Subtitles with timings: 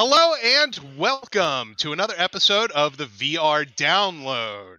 [0.00, 4.76] Hello and welcome to another episode of the VR Download,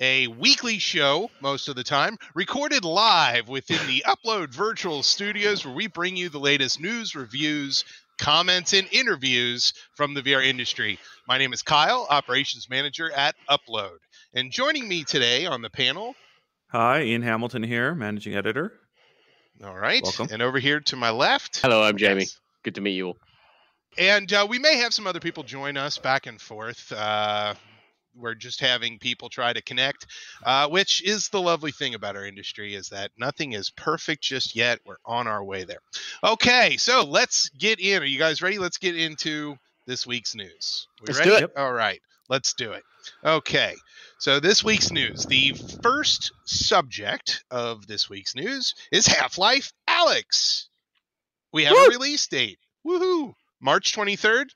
[0.00, 5.74] a weekly show most of the time, recorded live within the Upload Virtual Studios, where
[5.74, 7.84] we bring you the latest news, reviews,
[8.16, 10.98] comments, and interviews from the VR industry.
[11.28, 13.98] My name is Kyle, Operations Manager at Upload.
[14.32, 16.14] And joining me today on the panel.
[16.68, 18.72] Hi, Ian Hamilton here, Managing Editor.
[19.62, 20.02] All right.
[20.02, 20.28] Welcome.
[20.32, 21.60] And over here to my left.
[21.60, 22.20] Hello, I'm Jamie.
[22.22, 22.40] Yes.
[22.62, 23.16] Good to meet you all.
[23.98, 26.90] And uh, we may have some other people join us back and forth.
[26.92, 27.54] Uh,
[28.14, 30.06] we're just having people try to connect,
[30.44, 34.54] uh, which is the lovely thing about our industry is that nothing is perfect just
[34.54, 34.80] yet.
[34.84, 35.80] We're on our way there.
[36.22, 38.02] Okay, so let's get in.
[38.02, 38.58] Are you guys ready?
[38.58, 40.86] Let's get into this week's news.
[41.00, 41.30] We Let's ready?
[41.30, 41.56] do it.
[41.56, 42.82] All right, let's do it.
[43.24, 43.74] Okay,
[44.18, 45.26] so this week's news.
[45.26, 50.66] The first subject of this week's news is Half Life Alyx.
[51.52, 51.86] We have Woo!
[51.86, 52.58] a release date.
[52.86, 53.34] Woohoo!
[53.62, 54.46] March 23rd?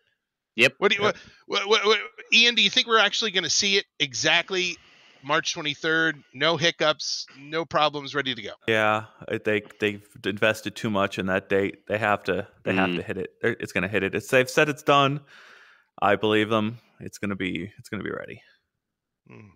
[0.57, 0.75] Yep.
[0.79, 1.17] What do you, Yep.
[1.47, 1.99] what, what, what,
[2.33, 4.77] Ian, do you think we're actually going to see it exactly
[5.23, 6.23] March 23rd?
[6.35, 8.53] No hiccups, no problems, ready to go.
[8.67, 9.05] Yeah,
[9.45, 11.87] they they've invested too much in that date.
[11.87, 12.97] They have to they have Mm.
[12.97, 13.31] to hit it.
[13.43, 14.15] It's going to hit it.
[14.15, 15.20] It's they've said it's done.
[16.01, 16.79] I believe them.
[17.01, 18.43] It's going to be it's going to be ready.
[19.29, 19.48] Hmm.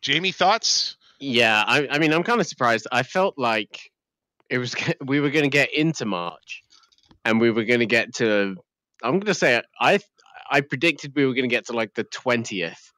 [0.00, 0.96] Jamie, thoughts?
[1.18, 2.86] Yeah, I, I mean, I'm kind of surprised.
[2.92, 3.90] I felt like
[4.50, 6.62] it was we were going to get into March,
[7.24, 8.56] and we were going to get to.
[9.06, 10.00] I'm going to say I
[10.50, 12.90] I predicted we were going to get to like the 20th,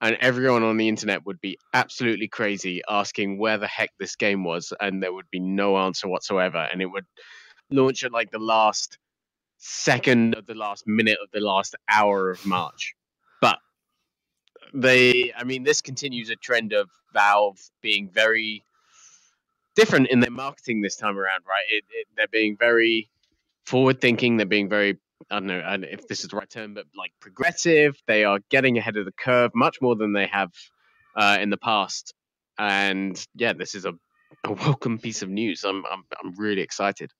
[0.00, 4.44] and everyone on the internet would be absolutely crazy asking where the heck this game
[4.44, 7.06] was, and there would be no answer whatsoever, and it would
[7.70, 8.98] launch at like the last
[9.58, 12.94] second of the last minute of the last hour of March.
[13.40, 13.58] But
[14.72, 18.64] they, I mean, this continues a trend of Valve being very
[19.76, 21.64] different in their marketing this time around, right?
[21.70, 23.10] It, it, they're being very
[23.66, 24.36] forward thinking.
[24.36, 24.98] They're being very,
[25.30, 27.96] I don't know I don't know if this is the right term, but like progressive.
[28.06, 30.50] They are getting ahead of the curve much more than they have
[31.16, 32.14] uh, in the past.
[32.58, 33.92] And yeah, this is a,
[34.44, 35.64] a welcome piece of news.
[35.64, 37.10] I'm, I'm, I'm really excited.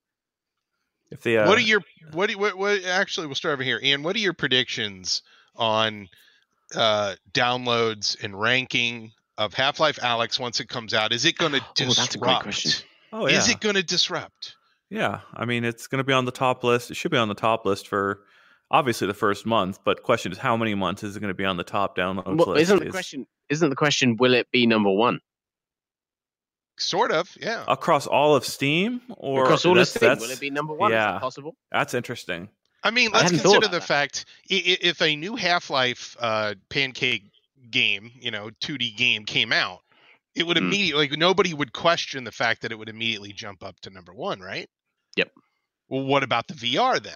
[1.11, 1.81] If the uh, what are your
[2.13, 3.81] what, do what what actually we'll start over here.
[3.83, 5.23] Ian, what are your predictions
[5.57, 6.09] on
[6.77, 11.13] uh downloads and ranking of Half-Life Alyx once it comes out?
[11.13, 11.97] Is it going to Oh, disrupt?
[11.99, 12.73] that's a great question.
[13.13, 14.55] oh yeah Is it going to disrupt?
[14.91, 15.21] Yeah?
[15.35, 16.91] I mean, it's going to be on the top list.
[16.91, 18.23] It should be on the top list for
[18.71, 19.79] obviously the first month.
[19.85, 22.37] But question is, how many months is it going to be on the top downloads
[22.37, 22.63] Well, list?
[22.63, 23.27] isn't the Is- question?
[23.49, 24.17] Isn't the question?
[24.19, 25.21] Will it be number one
[26.79, 27.65] Sort of, yeah.
[27.69, 30.01] across all of Steam or across all of Steam?
[30.01, 30.93] that's- Will it be number one?
[30.93, 31.13] Is yeah.
[31.13, 31.55] that possible?
[31.71, 32.49] That's interesting.
[32.83, 33.85] I mean, let's hadn't consider the that.
[33.87, 37.25] fact i- i- if a new Half-Life uh, pancake
[37.71, 39.81] game, you know, 2D game came out,
[40.35, 40.65] it would Hmm.
[40.69, 44.15] immediately like nobody would question the fact that it would immediately jump up to number
[44.15, 44.71] one, right?
[45.17, 45.31] Yep.
[45.89, 47.13] Well, what about the VR then?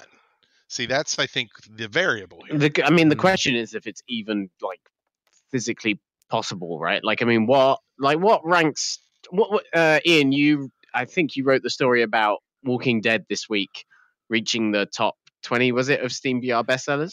[0.69, 2.59] See, that's I think the variable here.
[2.59, 3.21] The, I mean, the Mm.
[3.21, 4.81] question is if it's even like
[5.51, 6.01] physically
[6.31, 7.03] possible, right?
[7.05, 8.99] Like, I mean, what, like, what ranks?
[9.31, 10.33] What, what uh, Ian?
[10.33, 13.85] You, I think you wrote the story about Walking Dead this week
[14.29, 15.71] reaching the top twenty.
[15.71, 17.13] Was it of Steam VR bestsellers?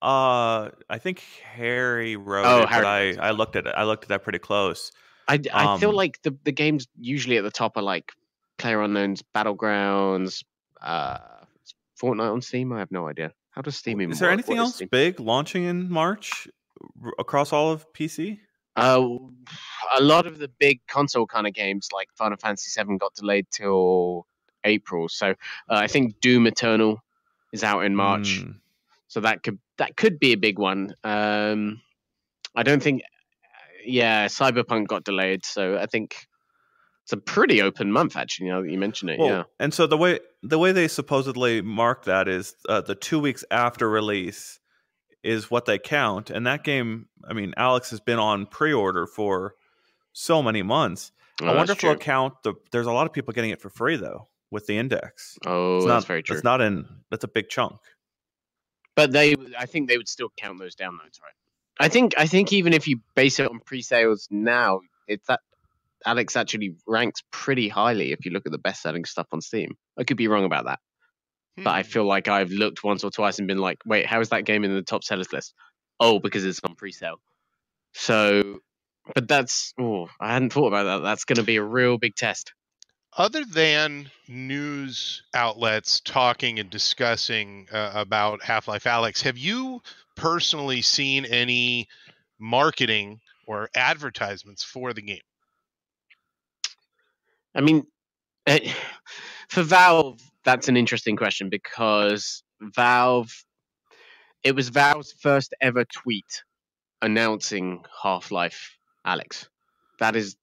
[0.00, 1.22] Uh, I think
[1.54, 3.18] Harry wrote Oh, it, Harry but I, it.
[3.18, 3.74] I looked at it.
[3.76, 4.92] I looked at that pretty close.
[5.26, 8.12] I, I feel Um, like the the games usually at the top are like
[8.58, 10.44] Player Unknown's Battlegrounds,
[10.80, 11.18] uh,
[12.00, 12.72] Fortnite on Steam.
[12.72, 13.32] I have no idea.
[13.50, 14.34] How does Steam even Is there work?
[14.34, 14.88] anything else Steam?
[14.90, 16.48] big launching in March
[17.04, 18.38] r- across all of PC?
[18.76, 19.06] Uh,
[19.96, 23.46] a lot of the big console kind of games like Final Fantasy VII got delayed
[23.50, 24.26] till
[24.64, 25.08] April.
[25.08, 25.34] So uh,
[25.68, 26.98] I think Doom Eternal
[27.52, 28.40] is out in March.
[28.40, 28.50] Hmm.
[29.06, 30.94] So that could that could be a big one.
[31.04, 31.80] Um,
[32.56, 33.02] I don't think.
[33.86, 36.26] Yeah, Cyberpunk got delayed, so I think
[37.04, 38.48] it's a pretty open month actually.
[38.48, 39.42] Now that you mention it, Well, yeah.
[39.60, 43.44] and so the way the way they supposedly mark that is uh, the two weeks
[43.50, 44.58] after release
[45.22, 47.06] is what they count, and that game.
[47.26, 49.54] I mean, Alyx has been on pre-order for
[50.12, 51.12] so many months.
[51.42, 52.54] Oh, I wonder if they'll count the.
[52.72, 55.36] There's a lot of people getting it for free though with the index.
[55.46, 56.36] Oh, it's that's not, very true.
[56.36, 56.86] It's not in.
[57.10, 57.80] That's a big chunk.
[58.96, 61.34] But they, I think they would still count those downloads, right?
[61.80, 65.40] I think, I think even if you base it on pre-sales now, it's that
[66.06, 69.74] Alyx actually ranks pretty highly if you look at the best-selling stuff on Steam.
[69.98, 70.80] I could be wrong about that,
[71.56, 71.88] but I Hmm.
[71.88, 74.64] feel like I've looked once or twice and been like, wait, how is that game
[74.64, 75.54] in the top sellers list?
[76.00, 77.16] Oh, because it's on pre-sale.
[77.92, 78.60] So,
[79.14, 80.98] but that's, oh, I hadn't thought about that.
[81.04, 82.52] That's going to be a real big test.
[83.16, 89.82] other than news outlets talking and discussing uh, about Half-Life Alyx, have you
[90.16, 91.88] personally seen any
[92.40, 95.20] marketing or advertisements for the game?
[97.54, 97.84] I mean,
[98.46, 98.72] eh,
[99.48, 103.32] for Valve, that's an interesting question because Valve,
[104.42, 106.42] it was Valve's first ever tweet
[107.00, 109.46] announcing Half Life, Alyx.
[110.00, 110.36] That is,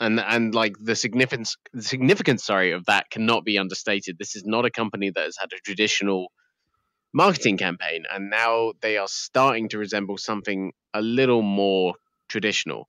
[0.00, 4.16] and and like the significance, the significance, sorry, of that cannot be understated.
[4.18, 6.32] This is not a company that has had a traditional
[7.12, 11.94] marketing campaign, and now they are starting to resemble something a little more
[12.28, 12.88] traditional.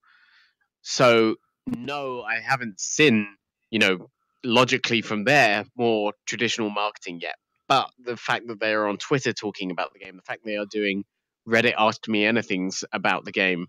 [0.81, 1.35] So
[1.67, 3.27] no, I haven't seen,
[3.71, 4.09] you know,
[4.43, 7.35] logically from there more traditional marketing yet.
[7.67, 10.57] But the fact that they are on Twitter talking about the game, the fact they
[10.57, 11.03] are doing
[11.47, 13.67] Reddit Ask Me Anythings about the game,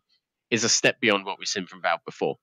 [0.50, 2.36] is a step beyond what we've seen from Valve before.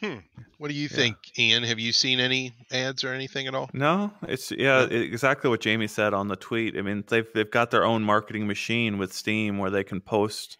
[0.00, 0.16] Hmm.
[0.58, 0.96] What do you Yeah.
[0.96, 1.62] think, Ian?
[1.62, 3.70] Have you seen any ads or anything at all?
[3.72, 6.76] No, it's yeah, it- exactly what Jamie said on the tweet.
[6.76, 10.58] I mean, they've they've got their own marketing machine with Steam where they can post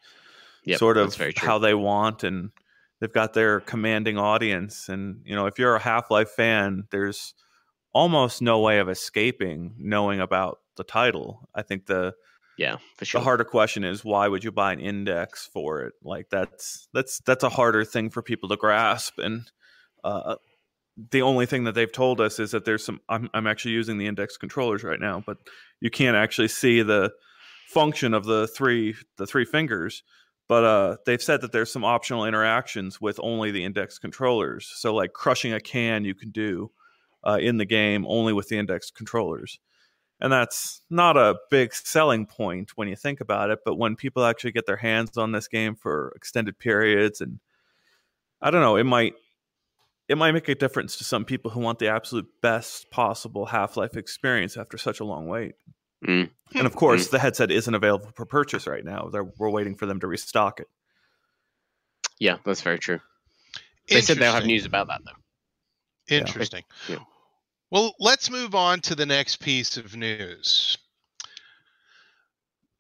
[0.65, 1.47] Yep, sort of that's very true.
[1.47, 2.51] how they want and
[3.01, 7.35] they've got their commanding audience and you know, if you're a Half-Life fan, there's
[7.93, 11.49] almost no way of escaping knowing about the title.
[11.55, 12.15] I think the
[12.59, 13.21] Yeah, for sure.
[13.21, 17.21] the harder question is why would you buy an index for it like that's that's
[17.21, 19.51] that's a harder thing for people to grasp and
[20.05, 20.37] uh,
[21.11, 23.99] the only thing that they've told us is that there's some I'm, I'm actually using
[23.99, 25.39] the index controllers right now but
[25.81, 27.13] you can't actually see the
[27.69, 30.03] function of the three the three fingers
[30.49, 34.95] but uh, they've said that there's some optional interactions with only the index controllers so
[34.95, 36.71] like crushing a can you can do
[37.27, 39.59] uh, in the game only with the index controllers
[40.21, 43.61] and that's not a big selling point when you think about it.
[43.65, 47.39] But when people actually get their hands on this game for extended periods, and
[48.41, 49.15] I don't know, it might
[50.09, 53.77] it might make a difference to some people who want the absolute best possible Half
[53.77, 55.55] Life experience after such a long wait.
[56.05, 56.31] Mm.
[56.55, 59.09] And of course, the headset isn't available for purchase right now.
[59.11, 60.69] They're, we're waiting for them to restock it.
[62.19, 63.01] Yeah, that's very true.
[63.89, 66.17] They said they'll have news about that though.
[66.17, 66.63] Interesting.
[66.89, 66.99] Yeah.
[67.71, 70.79] Well, let's move on to the next piece of news.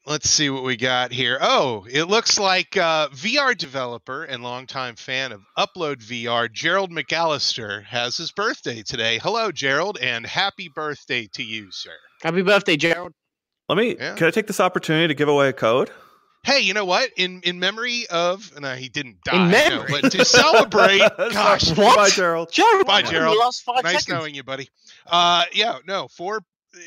[0.09, 1.37] Let's see what we got here.
[1.41, 7.83] Oh, it looks like uh, VR developer and longtime fan of Upload VR, Gerald McAllister,
[7.87, 9.19] has his birthday today.
[9.21, 11.91] Hello, Gerald, and happy birthday to you, sir.
[12.23, 13.15] Happy birthday, Gerald.
[13.69, 13.97] Let me.
[13.99, 14.15] Yeah.
[14.15, 15.91] Can I take this opportunity to give away a code?
[16.45, 17.11] Hey, you know what?
[17.17, 19.47] In in memory of, no, he didn't die.
[19.47, 20.03] In no, memory?
[20.03, 21.97] but to celebrate, gosh, What?
[21.97, 22.53] Bye, Gerald.
[22.53, 23.11] Gerald, Bye, what?
[23.11, 23.35] Gerald.
[23.35, 24.09] The last five nice seconds.
[24.09, 24.69] knowing you, buddy.
[25.05, 26.43] Uh, yeah, no, for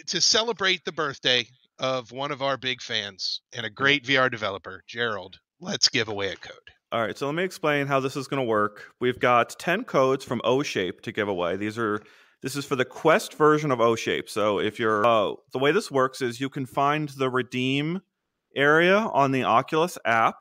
[0.08, 1.46] to celebrate the birthday
[1.80, 5.40] of one of our big fans and a great VR developer, Gerald.
[5.60, 6.58] Let's give away a code.
[6.92, 8.92] All right, so let me explain how this is going to work.
[9.00, 11.56] We've got 10 codes from OhShape to give away.
[11.56, 12.02] These are
[12.42, 14.30] this is for the Quest version of OhShape.
[14.30, 18.02] So if you're uh, the way this works is you can find the redeem
[18.56, 20.36] area on the Oculus app.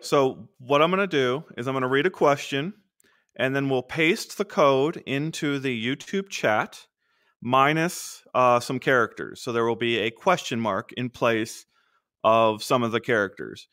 [0.00, 2.72] So what I'm going to do is I'm going to read a question
[3.36, 6.86] and then we'll paste the code into the YouTube chat
[7.42, 9.42] minus uh, some characters.
[9.42, 11.66] So there will be a question mark in place
[12.24, 13.66] of some of the characters.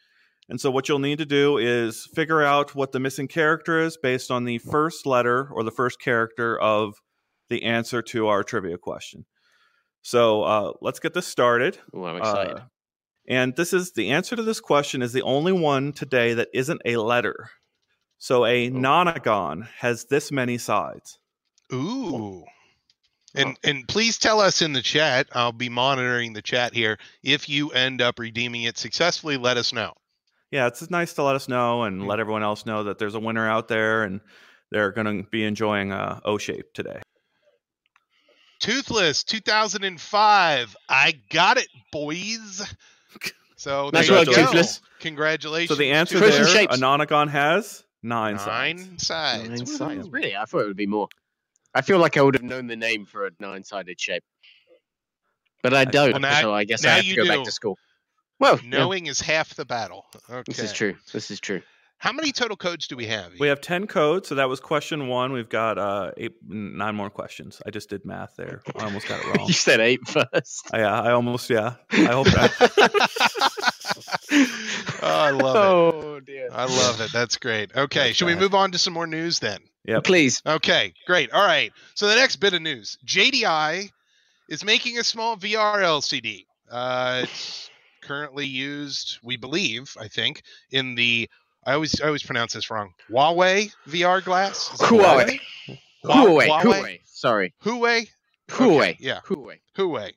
[0.49, 3.97] And so, what you'll need to do is figure out what the missing character is
[3.97, 6.95] based on the first letter or the first character of
[7.51, 9.27] the answer to our trivia question.
[10.01, 11.77] So, uh, let's get this started.
[11.93, 12.57] Oh, I'm excited.
[12.57, 12.63] Uh,
[13.27, 16.81] and this is the answer to this question is the only one today that isn't
[16.83, 17.51] a letter.
[18.17, 18.73] So, a Oh.
[18.73, 21.19] nonagon has this many sides.
[21.71, 22.43] Ooh.
[23.39, 25.27] And and please tell us in the chat.
[25.33, 26.97] I'll be monitoring the chat here.
[27.23, 29.93] If you end up redeeming it successfully, let us know.
[30.51, 32.07] yeah, it's nice to let us know and Mm.
[32.07, 34.19] let everyone else know that there's a winner out there and
[34.71, 37.01] they're going to be enjoying uh, OhShape today.
[38.59, 40.75] Toothless 2005.
[40.89, 42.63] I got it, boys.
[43.55, 44.41] So Nice there work, you go.
[44.45, 44.81] Toothless.
[44.99, 45.69] Congratulations.
[45.69, 46.75] So the answer Frozen there, shapes.
[46.77, 48.85] a nonagon has nine, sides.
[48.85, 49.49] nine sides.
[49.49, 50.09] Nine sides.
[50.09, 50.35] Really?
[50.35, 51.07] I thought it would be more.
[51.73, 54.23] I feel like I would have known the name for a nine-sided shape,
[55.61, 56.11] but I uh, don't.
[56.13, 57.29] Well, now- so I guess I have to go do.
[57.29, 57.77] back to school.
[58.39, 60.05] Well, yeah, Knowing is half the battle.
[60.29, 60.43] Okay.
[60.47, 60.95] this is true.
[61.11, 61.61] This is true.
[61.99, 63.33] How many total codes do we have?
[63.39, 65.33] We have 10 codes, so that was question one.
[65.33, 67.61] We've got uh, eight, nine more questions.
[67.65, 68.61] I just did math there.
[68.77, 69.47] I almost got it wrong.
[69.47, 70.69] You said eight first.
[70.73, 71.73] yeah, I almost, yeah.
[71.91, 72.53] I hope that.
[75.01, 75.59] oh, I love it.
[75.59, 76.47] oh dear.
[76.53, 77.11] I love it.
[77.11, 77.75] That's great.
[77.75, 79.59] Okay, That's should we move on to some more news then?
[79.85, 79.99] Yeah.
[79.99, 80.41] Please.
[80.45, 81.31] Okay, great.
[81.31, 81.73] All right.
[81.95, 83.91] So the next bit of news: JDI
[84.47, 86.45] is making a small VR LCD.
[86.71, 87.69] Uh, it's
[88.01, 91.29] currently used, we believe, I think, in the.
[91.65, 92.93] I always I always pronounce this wrong.
[93.09, 94.69] Huawei VR glass.
[94.79, 95.39] Huawei.
[96.03, 96.47] Huawei.
[96.47, 96.47] Huawei?
[96.47, 96.99] Huawei.
[97.05, 97.53] Sorry.
[97.63, 98.07] Huawei.
[98.49, 98.77] Huawei.
[98.77, 99.19] Okay, yeah.
[99.25, 99.59] Huawei.
[99.77, 100.11] Huawei.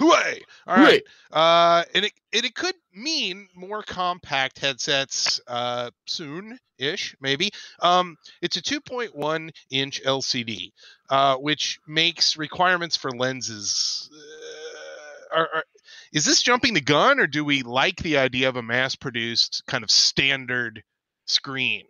[0.00, 0.42] Huawei.
[0.66, 1.02] All right.
[1.32, 7.50] Uh, and it, and it could mean more compact headsets uh, soon-ish, maybe.
[7.80, 10.72] Um, it's a 2.1 inch LCD,
[11.10, 15.64] uh, which makes requirements for lenses uh, are, are,
[16.12, 19.84] is this jumping the gun, or do we like the idea of a mass-produced kind
[19.84, 20.82] of standard
[21.26, 21.84] screen?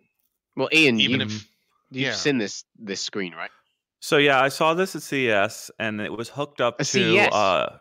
[0.55, 1.47] Well, Ian, Even you, if-
[1.91, 2.13] you've yeah.
[2.13, 3.51] seen this this screen, right?
[3.99, 6.85] So yeah, I saw this at CES, and it was hooked up A to.
[6.85, 7.33] CES?
[7.33, 7.77] Uh,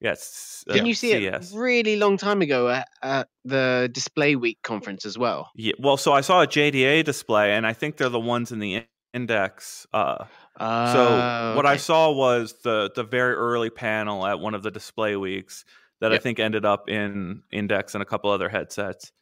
[0.00, 0.64] yes.
[0.66, 1.52] Didn't uh, you see CES.
[1.52, 5.50] it really long time ago at, at the Display Week conference as well?
[5.54, 8.58] Yeah, well, so I saw a JDA display, and I think they're the ones in
[8.58, 9.86] the index.
[9.92, 10.24] Uh,
[10.58, 15.16] so what I saw was the the very early panel at one of the display
[15.16, 15.64] weeks
[16.00, 19.12] that I think ended up in Index and a couple other headsets.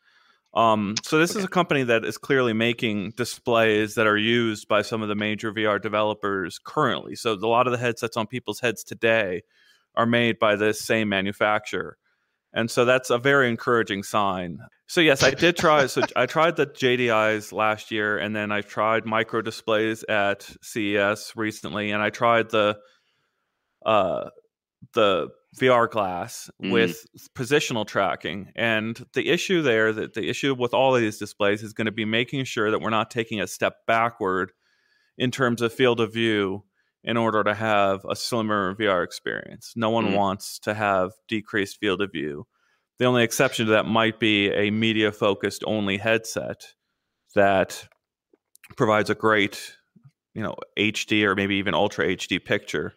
[0.55, 4.83] Um, so this is a company that is clearly making displays that are used by
[4.83, 7.15] some of the major VR developers currently.
[7.15, 9.43] So a lot of the headsets on people's heads today
[9.95, 11.97] are made by this same manufacturer.
[12.53, 14.59] And so that's a very encouraging sign.
[14.93, 15.87] So yes, I did try.
[15.87, 21.33] So I tried the JDIs last year, and then I tried micro displays at CES
[21.35, 22.77] recently, and I tried the
[23.87, 24.29] uh,
[24.93, 26.73] the VR glass Mm.
[26.73, 28.53] with positional tracking.
[28.55, 31.91] And the issue there, that the issue with all of these displays is going to
[31.91, 34.53] be making sure that we're not taking a step backward
[35.17, 36.65] in terms of field of view
[37.03, 39.73] in order to have a slimmer VR experience.
[39.75, 40.17] No one Mm.
[40.17, 42.47] wants to have decreased field of view.
[43.03, 46.69] The only exception to that might be a media focused only headset
[47.35, 47.89] that
[48.77, 49.75] provides a great,
[50.35, 52.95] you know, HD or maybe even ultra HD picture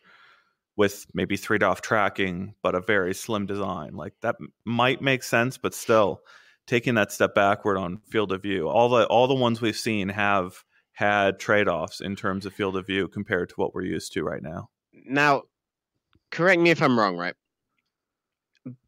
[0.78, 3.96] with maybe three DOF tracking, but a very slim design.
[3.96, 6.22] Like that might make sense, but still
[6.68, 8.70] taking that step backward on field of view.
[8.70, 12.78] All the all the ones we've seen have had trade offs in terms of field
[12.78, 14.70] of view compared to what we're used to right now.
[14.94, 15.46] Now,
[16.30, 17.34] correct me if I'm wrong, right?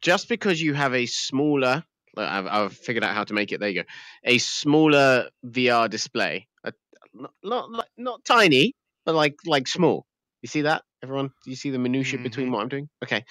[0.00, 1.84] Just because you have a smaller,
[2.16, 3.60] I've, I've figured out how to make it.
[3.60, 3.88] There you go.
[4.24, 6.72] A smaller VR display, a,
[7.14, 7.32] not,
[7.70, 10.06] not not tiny, but like like small.
[10.42, 11.30] You see that, everyone?
[11.44, 12.24] Do you see the minutia mm-hmm.
[12.24, 12.88] between what I'm doing?
[13.04, 13.24] Okay,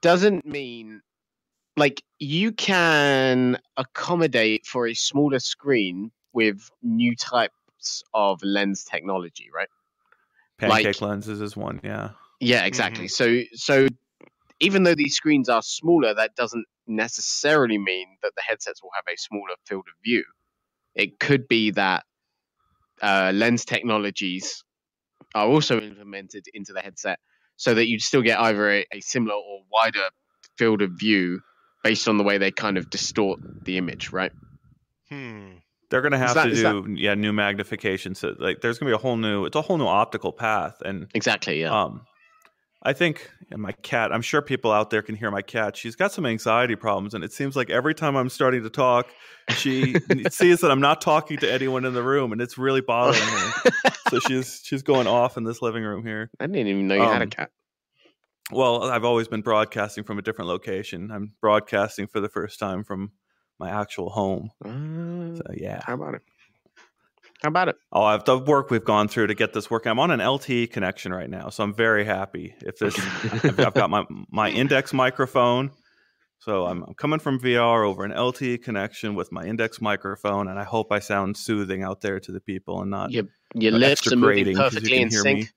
[0.00, 1.00] doesn't mean
[1.76, 9.68] like you can accommodate for a smaller screen with new types of lens technology, right?
[10.58, 12.10] Pancake Like- lenses is one, yeah.
[12.42, 13.06] Yeah, exactly.
[13.06, 13.44] Mm-hmm.
[13.52, 13.88] So so
[14.60, 19.04] even though these screens are smaller, that doesn't necessarily mean that the headsets will have
[19.12, 20.24] a smaller field of view.
[20.94, 22.04] It could be that
[23.02, 24.62] uh, lens technologies
[25.34, 27.18] are also implemented into the headset
[27.56, 30.08] so that you'd still get either a, a similar or wider
[30.58, 31.40] field of view
[31.82, 34.32] based on the way they kind of distort the image, right?
[35.08, 35.52] Hmm.
[35.88, 38.14] They're going to have that- to do yeah new magnification.
[38.14, 40.82] So like there's going to be a whole new it's a whole new optical path
[40.84, 41.62] and Exactly.
[41.62, 41.70] Yeah.
[41.72, 42.02] um
[42.82, 45.76] I think and my cat I'm sure people out there can hear my cat.
[45.76, 49.08] She's got some anxiety problems and it seems like every time I'm starting to talk
[49.50, 49.94] she
[50.30, 53.70] sees that I'm not talking to anyone in the room and it's really bothering her.
[54.10, 56.30] so she's she's going off in this living room here.
[56.40, 57.50] I didn't even know you had a um, cat.
[58.52, 61.10] Well, I've always been broadcasting from a different location.
[61.12, 63.12] I'm broadcasting for the first time from
[63.60, 64.50] my actual home.
[64.64, 65.82] Uh, So yeah.
[65.84, 66.22] how about it?
[67.42, 67.76] How about it?
[67.92, 69.90] Oh, I've the work we've gone through to get this working.
[69.90, 72.54] I'm on an LTE connection right now, so I'm very happy.
[72.60, 75.70] If this, I've, I've got my my index microphone,
[76.40, 80.58] so I'm, I'm coming from VR over an LTE connection with my index microphone, and
[80.58, 84.06] I hope I sound soothing out there to the people and not Your your lips
[84.12, 85.38] are moving grating 'cause you perfectly in sync.
[85.40, 85.48] me.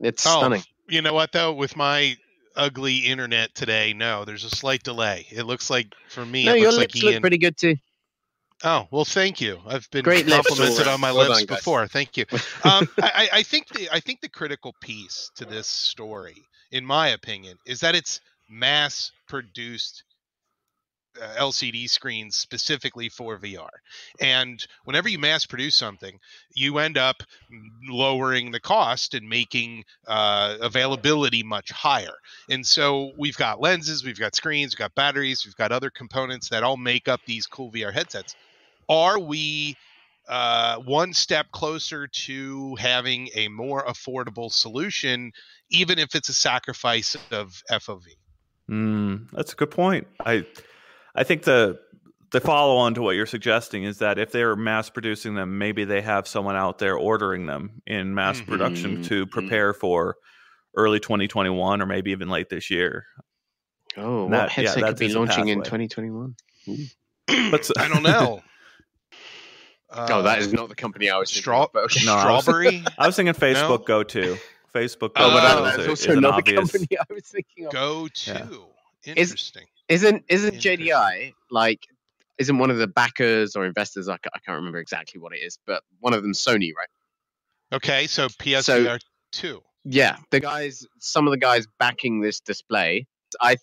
[0.00, 0.62] It's Oh, stunning.
[0.88, 1.52] You know what though?
[1.52, 2.16] With my
[2.56, 5.26] ugly internet today, no, there's a slight delay.
[5.30, 7.20] It looks like for me, No, it your looks lips like look Ian.
[7.22, 7.76] pretty good too.
[8.64, 9.58] Oh well, thank you.
[9.66, 11.86] I've been Great complimented on my Well lips done, before.
[11.88, 12.24] Thank you.
[12.64, 16.84] Um, I, I I think the I think the critical piece to this story, in
[16.84, 20.04] my opinion, is that it's mass-produced
[21.20, 23.68] uh, LCD screens specifically for VR.
[24.20, 26.18] And whenever you mass produce something,
[26.54, 27.22] you end up
[27.86, 32.14] lowering the cost and making uh, availability much higher.
[32.48, 36.48] And so we've got lenses, we've got screens, we've got batteries, we've got other components
[36.48, 38.34] that all make up these cool VR headsets.
[38.92, 39.74] Are we
[40.28, 45.32] uh, one step closer to having a more affordable solution,
[45.70, 48.02] even if it's a sacrifice of FOV?
[48.70, 50.06] Mm, that's a good point.
[50.24, 50.44] I
[51.14, 51.80] I think the
[52.32, 55.84] the follow on to what you're suggesting is that if they're mass producing them, maybe
[55.84, 58.46] they have someone out there ordering them in mass Mhm.
[58.46, 59.30] production to Mhm.
[59.30, 60.16] prepare for
[60.76, 63.04] early 2021 or maybe even late this year.
[63.96, 66.34] Oh, what That- yeah, headset that could be is a launching in 2021?
[67.50, 68.42] But I don't know.
[69.94, 72.00] Oh, that Uh, is not the company I was thinking straw- of, but okay.
[72.06, 72.84] No, strawberry.
[72.98, 74.36] I was thinking Facebook Go To.
[74.74, 76.70] Facebook Go Oh, Oh, but To that, is, also is an another obvious.
[76.72, 77.72] company I was thinking of.
[77.72, 78.60] Go to.
[79.04, 79.14] Yeah.
[79.14, 79.64] Interesting.
[79.88, 80.86] Isn't isn't Interesting.
[80.86, 81.86] JDI like?
[82.38, 84.08] Isn't one of the backers or investors?
[84.08, 86.88] I, I can't remember exactly what it is, but one of them Sony, right?
[87.76, 88.98] Okay, so PSVR
[89.32, 89.62] two.
[89.84, 93.06] Yeah, the guys, some of the guys backing this display
[93.40, 93.56] I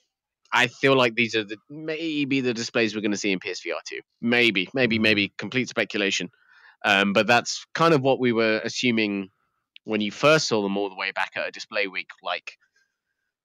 [0.51, 3.79] I feel like these are the maybe the displays we're going to see in PSVR
[3.87, 3.99] two.
[4.21, 5.01] Maybe, maybe, Mm.
[5.03, 6.29] maybe complete speculation.
[6.83, 9.29] Um, but that's kind of what we were assuming
[9.83, 12.53] when you first saw them all the way back at a display week, like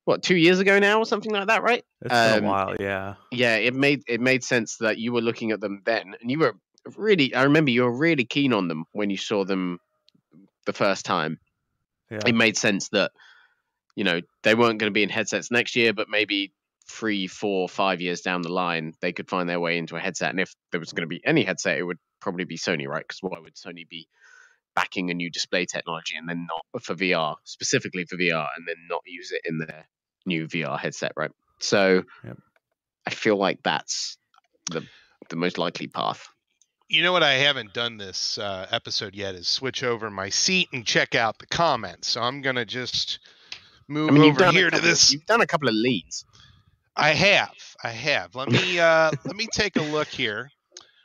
[0.05, 1.85] what two years ago now or something like that, right?
[2.03, 3.15] It's been Um, a while, yeah.
[3.31, 6.39] Yeah, it made it made sense that you were looking at them then, and you
[6.39, 6.55] were
[6.97, 7.35] really.
[7.35, 9.79] I remember you were really keen on them when you saw them
[10.67, 11.39] the first time.
[12.11, 12.21] Yeah.
[12.27, 13.13] It made sense that
[13.97, 16.53] you know they weren't going to be in headsets next year, but maybe
[16.89, 20.31] three, four, five years down the line, they could find their way into a headset.
[20.31, 23.05] And if there was going to be any headset, it would probably be Sony, right?
[23.07, 24.07] Because why would Sony be
[24.75, 28.77] backing a new display technology and then not for VR, specifically for VR, and then
[28.89, 29.87] not use it in their
[30.27, 31.31] new VR headset, right?
[31.61, 32.39] So Yep.
[33.07, 34.17] I feel like that's
[34.71, 34.83] the
[35.31, 36.27] the most likely path.
[36.89, 37.23] You know what?
[37.23, 41.39] I haven't done this uh, episode yet is switch over my seat and check out
[41.39, 42.09] the comments.
[42.09, 43.21] So I'm gonna just
[43.89, 45.13] move I mean, you've over here to couple of- this.
[45.13, 46.25] you've done a couple of leads.
[46.97, 48.35] I have, I have.
[48.35, 50.51] Let me uh, let me take a look here.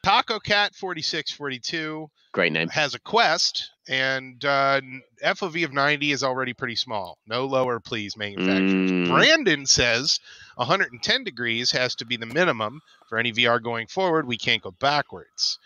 [0.03, 2.69] Taco Cat forty six forty two Great name.
[2.69, 4.81] has a Quest, and uh,
[5.23, 7.17] FOV of ninety is already pretty small.
[7.27, 8.91] No lower, please, manufacturers.
[8.91, 10.19] Mm, Brandon says
[10.55, 14.27] 110 degrees has to be the minimum for any VR going forward.
[14.27, 15.57] We can't go backwards.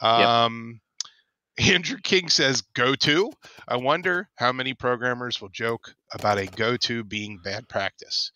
[0.00, 0.80] Um,
[1.58, 3.32] Andrew King says go to.
[3.66, 8.32] I wonder how many programmers will joke about a go to being bad practice.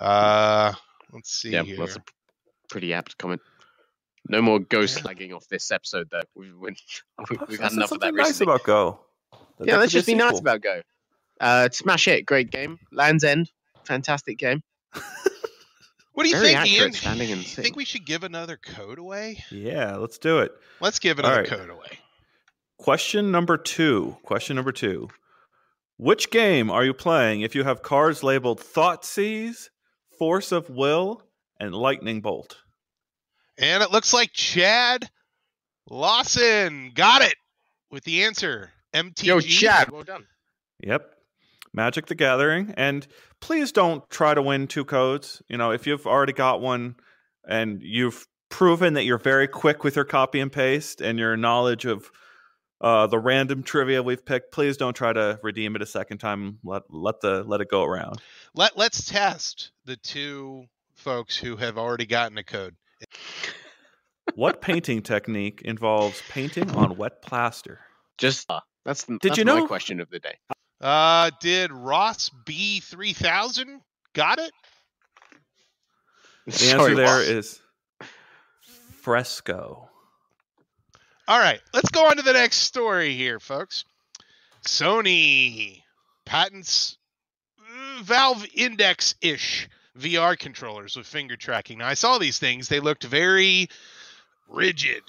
[0.00, 0.72] Uh,
[1.12, 1.76] let's see yeah, here.
[1.78, 2.02] that's a
[2.68, 3.40] pretty apt comment.
[4.28, 6.20] No more ghost slagging off this episode, though.
[6.34, 6.76] We've, we-
[7.30, 8.52] we've, we've had enough of that something nice recently.
[8.54, 9.00] about Go.
[9.58, 10.82] That yeah, let's just be a nice about Go.
[11.40, 12.78] Uh, Smash It, great game.
[12.92, 13.50] Land's End,
[13.84, 14.62] fantastic game.
[16.12, 16.92] what do you very think, accurate Ian?
[16.92, 17.64] standing and You sitting.
[17.64, 19.44] think we should give another code away?
[19.50, 20.52] Yeah, let's do it.
[20.80, 21.46] Let's give another right.
[21.48, 21.98] code away.
[22.78, 24.16] Question number two.
[24.22, 25.08] Question number two.
[25.98, 29.68] Which game are you playing if you have cards labeled Thoughtseize,
[30.18, 31.22] Force of Will,
[31.58, 32.58] and Lightning Bolt?
[33.58, 35.08] And it looks like Chad
[35.88, 37.36] Lawson got it
[37.90, 38.70] with the answer.
[38.94, 39.24] MTG.
[39.24, 40.26] Yo, Chad, well done.
[40.82, 41.12] Yep.
[41.72, 42.72] Magic the Gathering.
[42.76, 43.06] And
[43.40, 45.42] please don't try to win two codes.
[45.48, 46.96] You know, if you've already got one
[47.46, 51.84] and you've proven that you're very quick with your copy and paste and your knowledge
[51.84, 52.10] of
[52.80, 56.58] uh, the random trivia we've picked, please don't try to redeem it a second time.
[56.64, 58.20] Let let the let it go around.
[58.54, 62.74] Let Let's test the two folks who have already gotten a code.
[64.34, 67.80] what painting technique involves painting on wet plaster?
[68.18, 70.36] Just uh, that's the, Did that's you my know- question of the day.
[70.80, 73.80] Uh, did Ross B three thousand
[74.12, 74.52] got it?
[76.44, 77.24] The Sorry, answer there what?
[77.26, 77.60] is
[79.00, 79.88] fresco.
[81.28, 83.84] All right, let's go on to the next story here, folks.
[84.64, 85.82] Sony
[86.24, 86.98] patents
[87.58, 91.78] uh, Valve Index ish VR controllers with finger tracking.
[91.78, 93.68] Now, I saw these things, they looked very
[94.48, 95.02] rigid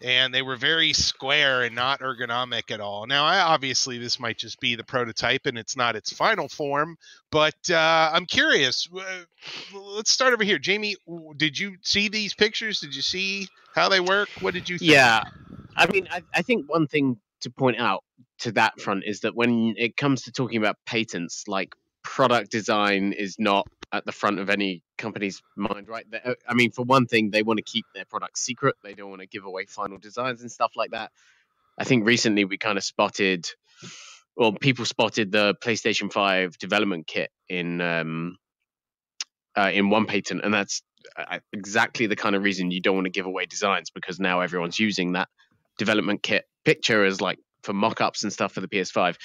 [0.00, 3.06] and they were very square and not ergonomic at all.
[3.06, 6.96] Now, I, obviously, this might just be the prototype and it's not its final form,
[7.30, 8.88] but uh, I'm curious.
[9.74, 10.58] Let's start over here.
[10.58, 10.96] Jamie,
[11.36, 12.80] did you see these pictures?
[12.80, 14.30] Did you see how they work?
[14.40, 14.92] What did you think?
[14.92, 15.24] Yeah,
[15.78, 18.04] I mean, I, I think one thing to point out
[18.40, 23.12] to that front is that when it comes to talking about patents, like product design
[23.12, 26.04] is not at the front of any company's mind, right?
[26.24, 28.76] Uh, I mean, for one thing, they want to keep their products secret.
[28.82, 31.10] They don't want to give away final designs and stuff like that.
[31.78, 33.46] I think recently we kind of spotted,
[34.36, 38.36] well, people spotted the PlayStation Five development kit in um,
[39.56, 40.82] uh, in one patent, and that's
[41.16, 44.40] uh, exactly the kind of reason you don't want to give away designs because now
[44.40, 45.28] everyone's using that
[45.78, 49.16] development kit picture as like for mock-ups and stuff for the PS5.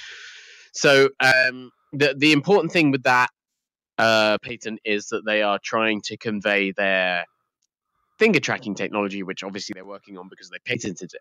[0.72, 3.30] So um, the the important thing with that
[3.98, 7.26] uh, patent is that they are trying to convey their
[8.18, 11.20] finger tracking technology, which obviously they're working on because they patented it.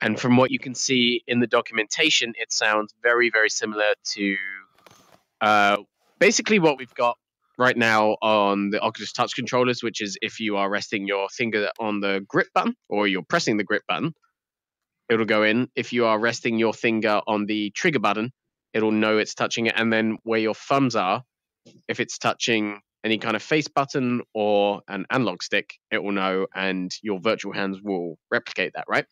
[0.00, 4.36] And from what you can see in the documentation, it sounds very very similar to
[5.40, 5.76] uh,
[6.18, 7.18] basically what we've got
[7.58, 11.68] right now on the Oculus Touch controllers, which is if you are resting your finger
[11.78, 14.14] on the grip button or you're pressing the grip button,
[15.08, 15.68] it'll go in.
[15.74, 18.32] If you are resting your finger on the trigger button,
[18.72, 19.74] it'll know it's touching it.
[19.76, 21.22] And then where your thumbs are,
[21.88, 26.46] if it's touching any kind of face button or an analog stick, it will know
[26.54, 29.06] and your virtual hands will replicate that, right?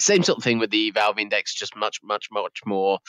[0.00, 3.00] Same sort of thing with the Valve Index, just much, much, much more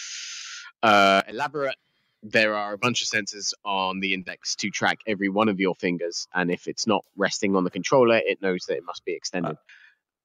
[0.81, 1.75] uh, elaborate
[2.23, 5.75] there are a bunch of sensors on the index to track every one of your
[5.75, 9.13] fingers, and if it's not resting on the controller, it knows that it must be
[9.13, 9.57] extended.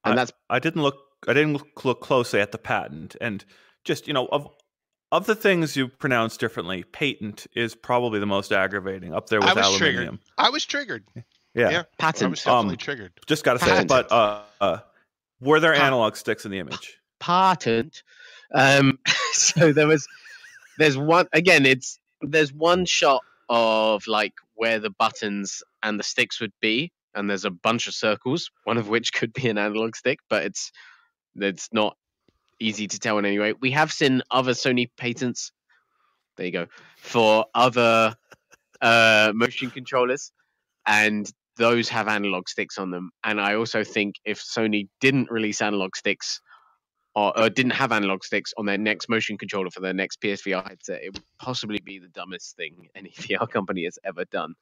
[0.03, 0.97] and that's I didn't look.
[1.27, 3.43] I didn't look, look closely at the patent, and
[3.83, 4.47] just you know, of
[5.11, 9.49] of the things you pronounce differently, patent is probably the most aggravating up there with
[9.49, 10.17] I was aluminium.
[10.17, 10.19] triggered.
[10.37, 11.03] I was triggered.
[11.53, 11.69] Yeah.
[11.69, 11.79] Yeah.
[11.79, 12.31] I Patent.
[12.31, 13.11] was definitely Um, triggered.
[13.27, 13.87] just got to say it.
[13.87, 14.77] But uh, uh,
[15.39, 16.97] were there Pa- analog sticks in the image?
[17.19, 18.03] patent.
[18.53, 18.99] Um,
[19.31, 20.05] so there was,
[20.79, 21.65] there's one again.
[21.65, 27.29] It's there's one shot of like where the buttons and the sticks would be, and
[27.29, 30.71] there's a bunch of circles, one of which could be an analog stick, but it's
[31.35, 31.97] it's not
[32.59, 33.53] easy to tell in any way.
[33.59, 35.51] We have seen other Sony patents.
[36.37, 36.67] There you go
[36.97, 38.15] for other
[38.81, 40.31] uh, motion controllers,
[40.85, 43.11] and those have analog sticks on them.
[43.23, 46.41] And I also think if Sony didn't release analog sticks
[47.15, 50.67] or, or didn't have analog sticks on their next motion controller for their next PSVR
[50.67, 54.55] headset, it would possibly be the dumbest thing any VR company has ever done.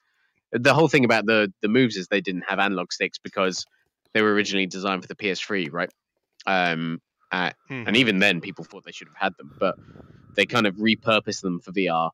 [0.52, 3.66] The whole thing about the the moves is they didn't have analog sticks because
[4.14, 5.90] they were originally designed for the PS3, right?
[6.46, 7.02] Um,
[7.32, 7.88] uh, Mhm.
[7.88, 9.76] and even then, people thought they should have had them, but
[10.36, 12.12] they kind of repurposed them for VR.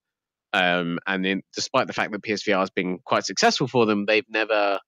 [0.53, 4.29] Um, and then, despite the fact that PSVR has been quite successful for them, they've
[4.29, 4.79] never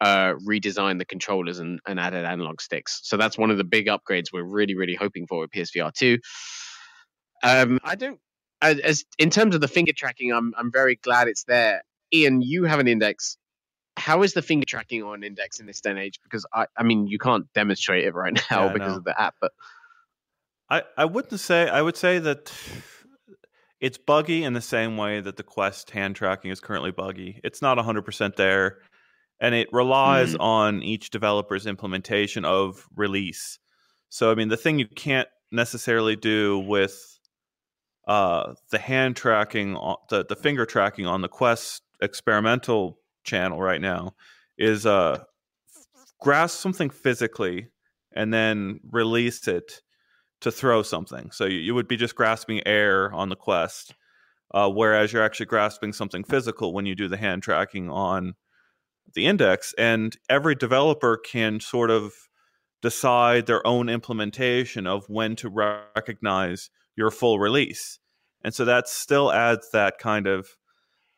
[0.00, 3.00] uh, redesigned the controllers and, and added analog sticks.
[3.02, 6.18] So that's one of the big upgrades we're really, really hoping for with PSVR 2.
[7.42, 8.20] Um, I don't,
[8.60, 11.82] as, as in terms of the finger tracking, I'm I'm very glad it's there.
[12.12, 13.36] Ian, you have an index.
[13.96, 16.20] How is the finger tracking on index in this day and age?
[16.22, 18.98] Because I, I mean, you can't demonstrate it right now Yeah, because know.
[18.98, 19.52] of the app, but
[20.68, 22.52] I, I wouldn't say I would say that
[23.80, 27.40] it's buggy in the same way that the Quest hand tracking is currently buggy.
[27.44, 28.78] It's not 100% there
[29.40, 33.58] and it relies on each developer's implementation of release.
[34.08, 37.18] So I mean the thing you can't necessarily do with
[38.08, 39.74] uh, the hand tracking
[40.10, 44.14] the the finger tracking on the Quest experimental channel right now
[44.56, 45.22] is uh
[46.20, 47.68] grasp something physically
[48.14, 49.82] and then release it
[50.40, 51.30] to throw something.
[51.30, 53.94] So you, you would be just grasping air on the quest,
[54.54, 58.34] uh, whereas you're actually grasping something physical when you do the hand tracking on
[59.14, 59.74] the index.
[59.78, 62.12] And every developer can sort of
[62.82, 67.98] decide their own implementation of when to recognize your full release.
[68.42, 70.48] And so that still adds that kind of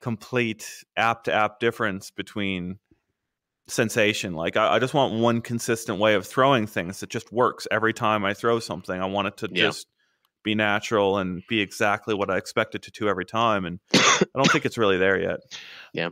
[0.01, 2.79] complete app to app difference between
[3.67, 4.35] sensation.
[4.35, 7.93] Like I, I just want one consistent way of throwing things that just works every
[7.93, 9.01] time I throw something.
[9.01, 9.67] I want it to Yeah.
[9.67, 9.87] just
[10.45, 13.65] be natural and be exactly what I expect it to do every time.
[13.67, 15.41] And I don't think it's really there yet.
[15.93, 16.11] Yeah.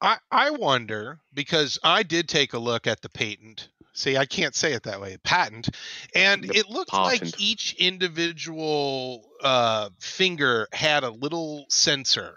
[0.00, 3.68] I, I wonder because I did take a look at the patent.
[3.94, 5.18] See, I can't say it that way.
[5.22, 5.68] Patent,
[6.14, 12.36] and The it looked like each individual uh, finger had a little sensor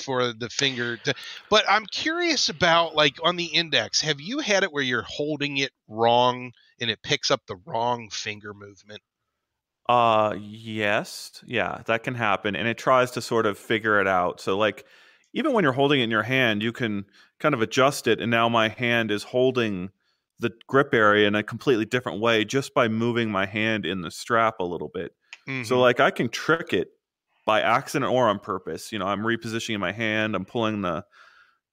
[0.00, 0.98] for the finger.
[0.98, 1.14] To,
[1.48, 4.00] but I'm curious about like on the index.
[4.00, 8.10] Have you had it where you're holding it wrong and it picks up the wrong
[8.10, 9.02] finger movement?
[9.88, 11.42] Uh yes.
[11.46, 12.54] Yeah, that can happen.
[12.54, 14.40] And it tries to sort of figure it out.
[14.40, 14.86] So like
[15.32, 17.06] even when you're holding it in your hand, you can
[17.38, 19.90] kind of adjust it and now my hand is holding
[20.38, 24.10] the grip area in a completely different way just by moving my hand in the
[24.10, 25.12] strap a little bit.
[25.60, 25.80] So Mhm.
[25.80, 26.88] like I can trick it
[27.50, 28.92] by accident or on purpose.
[28.92, 31.04] You know, I'm repositioning my hand, I'm pulling the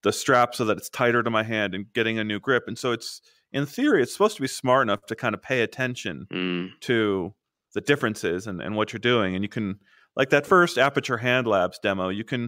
[0.02, 2.64] the strap so that it's tighter to my hand and getting a new grip.
[2.66, 5.62] And so it's in theory it's supposed to be smart enough to kind of pay
[5.62, 7.36] attention mm, to
[7.76, 9.36] the differences and, and what you're doing.
[9.36, 9.76] And you can
[10.16, 12.42] like that first Aperture Hand Labs demo, you can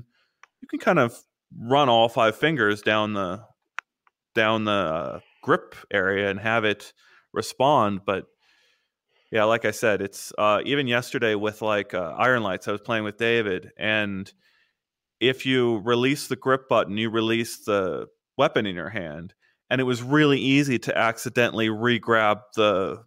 [0.61, 1.15] you can kind of
[1.55, 3.43] run all five fingers down the
[4.33, 6.93] down the uh, grip area and have it
[7.31, 8.01] respond.
[8.07, 8.25] But
[9.31, 13.03] yeah, like I said, it's uh, even yesterday with like uh, Ironlights, I was playing
[13.03, 14.31] with David, and
[15.19, 19.33] if you release the grip button, you release the weapon in your hand,
[19.69, 23.03] and it was really easy to accidentally re-grab the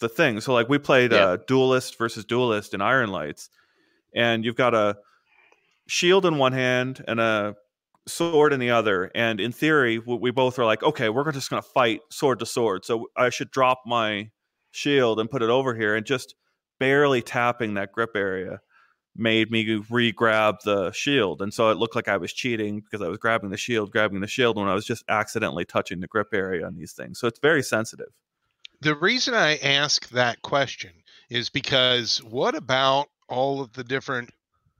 [0.00, 0.40] the thing.
[0.40, 1.24] So like we played Yeah.
[1.24, 3.48] uh, Duelist versus Duelist in Ironlights,
[4.14, 4.96] and you've got a
[5.88, 7.54] shield in one hand and a
[8.06, 9.10] sword in the other.
[9.14, 12.46] And in theory, we both are like, okay, we're just going to fight sword to
[12.46, 12.84] sword.
[12.84, 14.30] So I should drop my
[14.74, 16.34] shield and put it over here, and just
[16.78, 18.60] barely tapping that grip area
[19.16, 23.06] made me re-grab the shield and so it looked like i was cheating because i
[23.06, 26.34] was grabbing the shield grabbing the shield when i was just accidentally touching the grip
[26.34, 28.08] area on these things so it's very sensitive.
[28.84, 30.90] The reason I ask that question
[31.30, 34.30] is because what about all of the different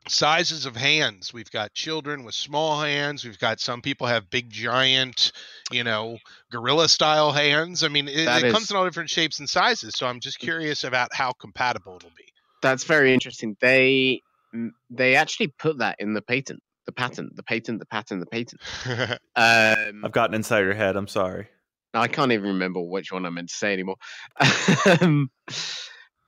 [0.08, 1.32] sizes of hands?
[1.32, 3.24] We've got children with small hands.
[3.24, 5.32] We've got some people have big, giant,
[5.70, 6.18] you know,
[6.50, 7.82] gorilla style hands.
[7.82, 9.94] I mean, it, it is- comes in all different shapes and sizes.
[9.96, 12.24] So I'm just curious about how compatible it'll be.
[12.62, 13.56] that's very interesting.
[13.60, 14.22] They
[14.54, 18.26] mm, they actually put that in the patent, the patent, the patent, the patent, the
[18.26, 18.60] patent.
[19.36, 21.48] Um, i've gotten inside your head i'm sorry
[21.92, 23.96] I can't even remember which one I meant to say anymore.
[25.00, 25.30] um,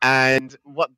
[0.00, 0.90] and what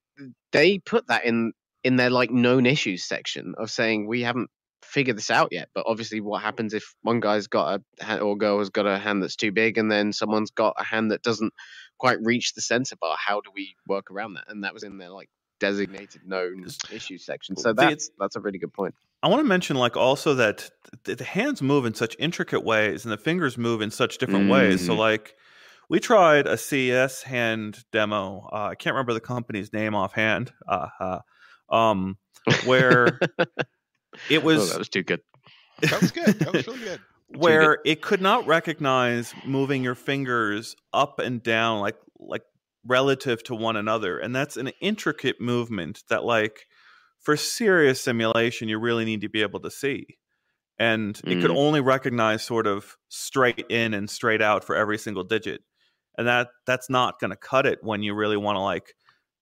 [0.53, 1.53] they put that in
[1.85, 4.51] in their like known issues section of saying we haven't
[4.83, 5.69] figured this out yet.
[5.75, 8.99] But obviously, what happens if one guy's got a hand or girl has got a
[8.99, 11.53] hand that's too big, and then someone's got a hand that doesn't
[11.99, 13.17] quite reach the sensor bar?
[13.19, 14.45] How do we work around that?
[14.49, 15.29] And that was in their like
[15.61, 17.57] designated known issues section.
[17.57, 18.95] So that's that's a really good point.
[19.21, 20.71] I want to mention, like, also that
[21.03, 24.87] the hands move in such intricate ways and the fingers move in such different ways.
[24.87, 24.99] So, Mhm.
[24.99, 25.35] like,
[25.89, 28.49] we tried a CES hand demo.
[28.53, 30.53] Uh, I can't remember the company's name offhand.
[30.69, 31.19] Uh, uh,
[31.71, 32.17] um,
[32.65, 33.19] where
[34.31, 35.21] it oh, was that was too good.
[35.83, 36.39] That was good.
[36.39, 37.01] That was really good.
[37.29, 42.43] where it could not recognize moving your fingers up and down like like
[42.87, 46.67] relative to one another and that's an intricate movement that like
[47.21, 50.07] for serious simulation you really need to be able to see
[50.79, 51.57] and it could Mm.
[51.57, 55.61] only recognize sort of straight in and straight out for every single digit
[56.17, 58.95] and that that's not going to cut it when you really want to like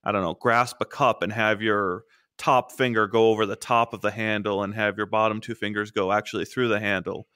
[0.03, 2.03] i don't know grasp a cup and have your
[2.39, 5.91] top finger go over the top of the handle and have your bottom two fingers
[5.91, 7.27] go actually through the handle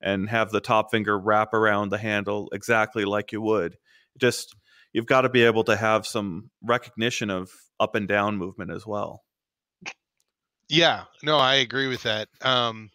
[0.00, 3.76] and have the top finger wrap around the handle exactly like you would.
[4.18, 4.54] Just
[4.92, 8.86] you've got to be able to have some recognition of up and down movement as
[8.86, 9.22] well.
[10.68, 12.28] Yeah, no, I agree with that.
[12.40, 12.90] Um,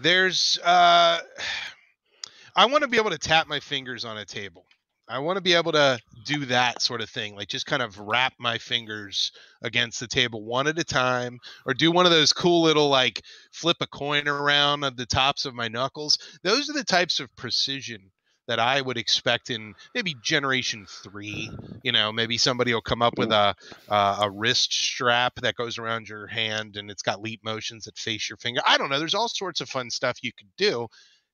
[0.00, 1.20] there's, uh,
[2.56, 4.65] I want to be able to tap my fingers on a table.
[5.08, 7.98] I want to be able to do that sort of thing, like just kind of
[7.98, 9.30] wrap my fingers
[9.62, 13.22] against the table one at a time, or do one of those cool little like
[13.52, 16.18] flip a coin around at the tops of my knuckles.
[16.42, 18.10] Those are the types of precision
[18.48, 21.50] that I would expect in maybe generation three.
[21.82, 23.54] You know, maybe somebody will come up with a
[23.88, 27.98] uh, a wrist strap that goes around your hand and it's got leap motions that
[27.98, 28.60] face your finger.
[28.66, 28.98] I don't know.
[28.98, 30.88] There's all sorts of fun stuff you could do.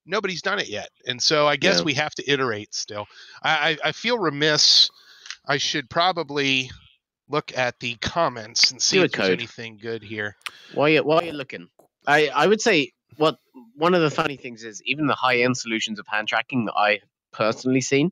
[0.04, 1.84] Nobody's done it yet, and so I guess Yeah.
[1.84, 3.06] we have to iterate still.
[3.42, 4.90] I, I, I feel remiss.
[5.46, 6.70] I should probably
[7.28, 9.38] look at the comments and see if there's code.
[9.38, 10.36] anything good here.
[10.74, 11.68] While you while you're looking,
[12.06, 13.38] I I would say what
[13.74, 16.74] one of the funny things is even the high end solutions of hand tracking that
[16.76, 17.00] I
[17.32, 18.10] personally seen,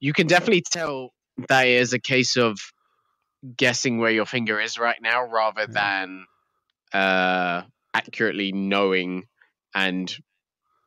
[0.00, 1.12] you can definitely tell
[1.48, 2.58] that is a case of
[3.56, 6.26] guessing where your finger is right now rather than
[6.92, 7.62] uh,
[7.94, 9.24] accurately knowing
[9.74, 10.16] and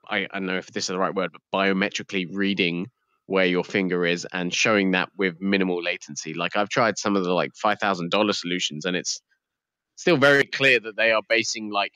[0.09, 2.87] I, I don't know if this is the right word, but biometrically reading
[3.27, 6.33] where your finger is and showing that with minimal latency.
[6.33, 9.21] Like I've tried some of the like five thousand dollar solutions, and it's
[9.95, 11.91] still very clear that they are basing like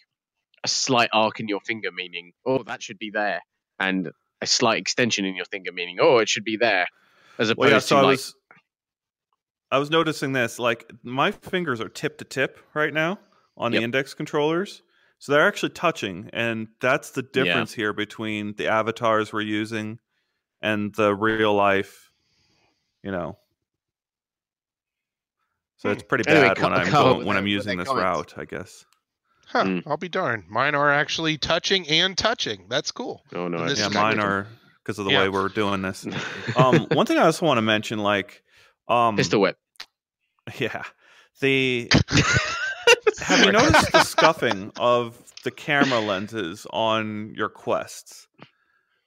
[0.64, 3.42] a slight arc in your finger, meaning oh that should be there,
[3.80, 6.86] and a slight extension in your finger, meaning oh it should be there,
[7.40, 8.36] as opposed Well, yeah, so to I like was
[9.72, 13.18] I was noticing this like my fingers are tip to tip right now
[13.58, 14.84] on the index controllers.
[15.24, 17.44] So they're actually touching and that's the Yeah.
[17.46, 20.00] difference here between the avatars we're using
[20.62, 22.12] and the real life,
[23.04, 23.38] you know.
[25.78, 28.34] So it's pretty Anyway, bad co- when I'm going, when I'm using this comments.
[28.34, 28.86] route, I guess.
[29.48, 29.84] Huh, Mm.
[29.88, 30.50] I'll be darned.
[30.50, 32.66] Mine are actually touching and touching.
[32.68, 33.24] That's cool.
[33.34, 34.46] oh no, this Yeah, is mine are
[34.84, 35.22] because of the Yeah.
[35.22, 36.06] way we're doing this.
[36.58, 38.44] Um, one thing I also want to mention, like,
[38.90, 39.56] um, pistol whip.
[40.60, 40.84] Yeah.
[41.40, 41.90] The
[43.24, 48.28] have oh you noticed the scuffing of the camera lenses on your quests?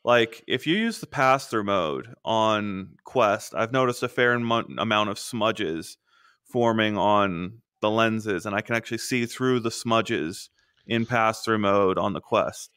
[0.04, 4.66] Like if you use the pass through mode on Quest, I've noticed a fair amo-
[4.78, 5.96] amount of smudges
[6.44, 10.48] forming on the lenses and I can actually see through the smudges
[10.86, 12.70] in pass through mode on the Quest.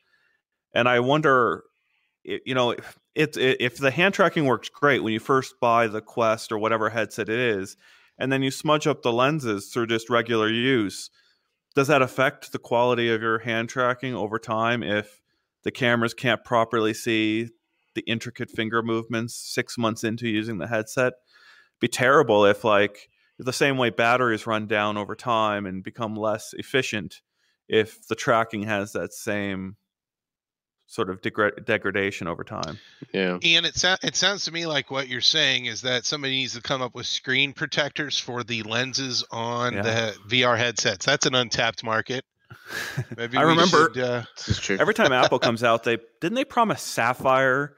[0.74, 1.64] And I wonder
[2.24, 2.76] you know
[3.16, 6.90] if if the hand tracking works great when you first buy the Quest or whatever
[6.90, 7.78] headset it is
[8.20, 11.10] and then you smudge up the lenses through just regular use,
[11.76, 15.22] does that affect the quality of your hand tracking over time if
[15.64, 17.50] the cameras can't properly see
[17.96, 21.14] the intricate finger movements six months into using the headset?
[21.80, 26.54] Be terrible if like the same way batteries run down over time and become less
[26.58, 27.22] efficient
[27.68, 29.78] if the tracking has that same
[30.92, 32.80] sort of degra- degradation over time.
[33.14, 33.38] Yeah.
[33.44, 36.56] And it, so- it sounds to me like what you're saying is that somebody needs
[36.56, 39.82] to come up with screen protectors for the lenses on Yeah.
[39.84, 41.06] the VR headsets.
[41.06, 42.26] That's an untapped market.
[43.18, 44.78] Maybe I remember- should, uh, This is true.
[44.80, 47.76] Every time Apple comes out, they didn't they promise sapphire.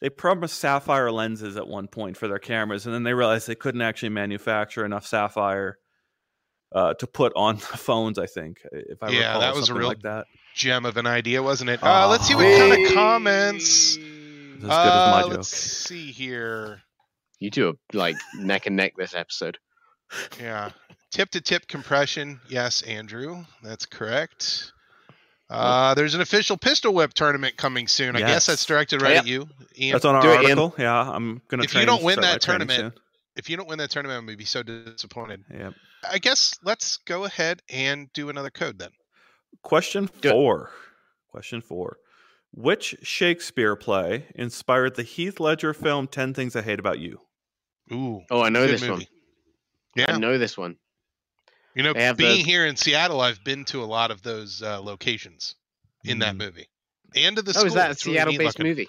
[0.00, 3.56] They promised sapphire lenses at one point for their cameras, and then they realized they
[3.56, 5.76] couldn't actually manufacture enough sapphire
[6.74, 8.18] uh, to put on the phones.
[8.18, 10.26] I think, if I Yeah, recall, that was a real like that.
[10.58, 11.82] Gem of an idea, wasn't it?
[11.82, 13.96] Uh, let's see what kind of comments.
[13.96, 14.02] As
[14.62, 15.56] good Uh, as my let's joke.
[15.88, 16.82] see here.
[17.38, 19.56] You two are like neck and neck this episode.
[20.40, 20.70] Yeah.
[21.12, 22.40] Tip to tip compression.
[22.48, 23.44] Yes, Andrew.
[23.62, 24.72] That's correct.
[25.48, 28.16] Uh, there's an official pistol whip tournament coming soon.
[28.16, 29.18] I guess that's directed right Yeah.
[29.20, 29.92] at you, Ian.
[29.92, 30.58] That's on our Do it, Ian.
[30.58, 30.74] article.
[30.78, 31.62] Yeah, I'm gonna.
[31.62, 32.98] If you train- don't win start my that training tournament,
[33.36, 35.44] if you don't win that tournament, I'm gonna be so disappointed.
[35.50, 35.58] soon.
[35.60, 35.74] Yep.
[36.10, 38.90] I guess let's go ahead and do another code then.
[39.62, 40.32] Question Do it.
[40.32, 40.70] four.
[41.30, 41.98] Question four.
[42.52, 47.20] Which Shakespeare play inspired the Heath Ledger film 10 Things I Hate About You?
[47.92, 48.22] Ooh.
[48.30, 49.02] Oh, I know good this one.
[49.96, 50.06] Yeah.
[50.14, 50.76] I know this one.
[51.74, 54.80] You know, being the- here in Seattle, I've been to a lot of those uh,
[54.80, 55.54] locations
[56.04, 56.38] in that Mhm.
[56.38, 56.68] movie.
[57.14, 57.66] And to the oh, school.
[57.66, 58.66] is that a It's really neat Seattle-based looking.
[58.70, 58.88] movie?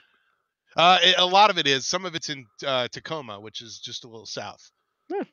[0.75, 1.85] Uh, it- a lot of it is.
[1.87, 4.71] Some of it's in uh, Tacoma, which is just a little south.
[5.11, 5.23] Hmm.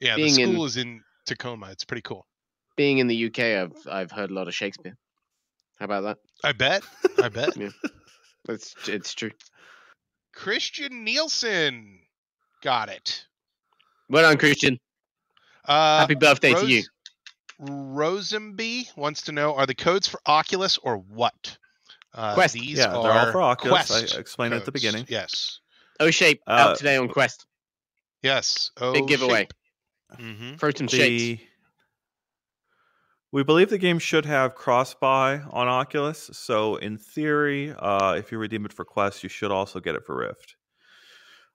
[0.00, 1.70] Yeah, the Being in- school is in Tacoma.
[1.70, 2.26] It's pretty cool.
[2.76, 4.96] Being in the UK, I've I've heard a lot of Shakespeare.
[5.78, 6.18] How about that?
[6.44, 6.82] I bet.
[7.22, 7.56] I bet.
[7.56, 7.68] yeah.
[8.48, 9.30] It's it's true.
[10.34, 12.00] Christian Nielsen
[12.62, 13.24] got it.
[14.08, 14.78] Well done, Christian.
[15.64, 16.82] Uh, Happy birthday to you.
[17.58, 21.56] Rose- Rosenby wants to know: Are the codes for Oculus or what?
[22.14, 22.54] Uh, Quest.
[22.54, 23.86] These yeah, are they're all for Oculus.
[23.88, 25.06] Quest I explained it at the beginning.
[25.08, 25.60] Yes.
[25.98, 27.46] Oh, shape Uh, out today on Quest.
[28.22, 28.70] Yes.
[28.80, 29.48] Oh, Big giveaway.
[30.18, 31.42] hmm Throw some shakes.
[33.32, 36.30] The, we believe the game should have cross buy on Oculus.
[36.32, 40.04] So, in theory, uh, if you redeem it for Quest, you should also get it
[40.04, 40.56] for Rift.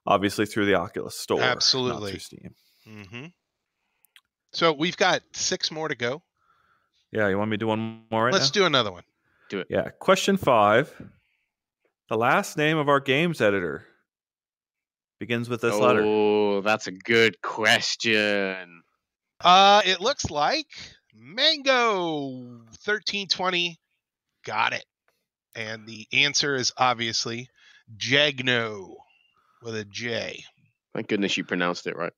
[0.06, 1.40] Obviously, through the Oculus store.
[1.40, 2.10] Absolutely.
[2.10, 2.54] through Steam.
[2.86, 3.26] hmm
[4.52, 6.22] So we've got six more to go.
[7.12, 8.62] Yeah, you want me to do one more right Let's now?
[8.62, 9.04] do another one.
[9.50, 9.66] Do it.
[9.68, 9.90] Yeah.
[10.00, 10.90] Question five.
[12.08, 13.86] The last name of our games editor
[15.20, 16.02] begins with this letter.
[16.04, 18.82] Oh, that's a good question.
[19.40, 20.66] Uh, it looks like
[21.14, 23.78] Mango thirteen twenty
[24.44, 24.84] got it,
[25.54, 27.48] and the answer is obviously
[27.96, 28.96] Jagneaux
[29.62, 30.44] with a J.
[30.94, 32.12] Thank goodness you pronounced it right.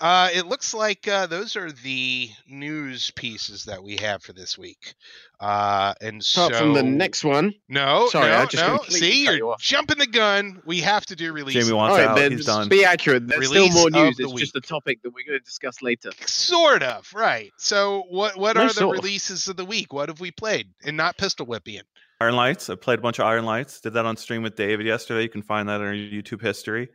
[0.00, 4.58] Uh, it looks like uh, those are the news pieces that we have for this
[4.58, 4.94] week.
[5.38, 7.54] Uh, and so from the next one.
[7.68, 8.76] no, Sorry, no, I just no.
[8.78, 10.60] completely See, you're you jumping the gun.
[10.64, 11.54] We have to do release.
[11.54, 12.16] Jamie wants All right, out.
[12.16, 12.68] then He's done.
[12.68, 13.28] be accurate.
[13.28, 14.16] There's Release still more news.
[14.16, 16.10] the It's just a topic that we're going to discuss later.
[16.26, 17.52] Sort of, right.
[17.56, 19.04] So what what No, are the sort of.
[19.04, 19.92] releases of the week?
[19.92, 20.68] What have we played?
[20.84, 21.82] And not Pistol whipping.
[22.20, 22.68] Ironlights.
[22.70, 23.80] I played a bunch of Ironlights.
[23.80, 25.22] Did that on stream with David yesterday.
[25.22, 26.88] You can find that in our YouTube history.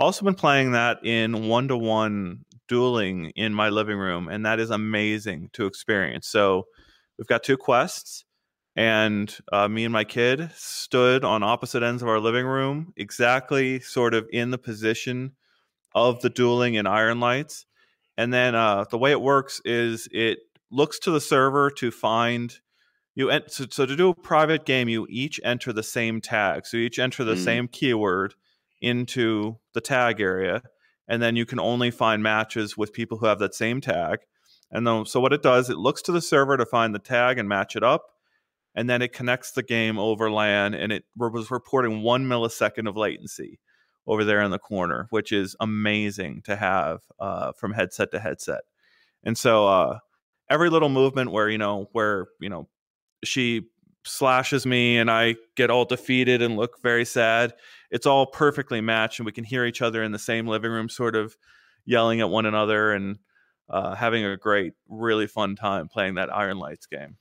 [0.00, 4.58] Also been playing that in one to one dueling in my living room, and that
[4.58, 6.26] is amazing to experience.
[6.26, 6.64] So
[7.18, 8.24] we've got two quests,
[8.74, 13.80] and uh, me and my kid stood on opposite ends of our living room, exactly
[13.80, 15.32] sort of in the position
[15.94, 17.66] of the dueling in Ironlights.
[18.16, 20.38] And then uh, the way it works is it
[20.70, 22.58] looks to the server to find
[23.16, 26.64] you en- so, so to do a private game you each enter the same tag
[26.64, 27.44] so you each enter the Mm.
[27.44, 28.34] same keyword
[28.80, 30.62] into the tag area
[31.08, 34.20] and then you can only find matches with people who have that same tag.
[34.70, 37.38] And then so what it does it looks to the server to find the tag
[37.38, 38.04] and match it up
[38.74, 42.96] and then it connects the game over LAN and it was reporting one millisecond of
[42.96, 43.58] latency
[44.06, 48.62] over there in the corner which is amazing to have uh, from headset to headset.
[49.24, 49.98] And so uh,
[50.48, 52.68] every little movement where you know where you know
[53.24, 53.62] she
[54.04, 57.54] slashes me and I get all defeated and look very sad.
[57.90, 60.88] It's all perfectly matched, and we can hear each other in the same living room,
[60.88, 61.36] sort of
[61.84, 63.18] yelling at one another and
[63.68, 67.16] uh, having a great, really fun time playing that Ironlights game.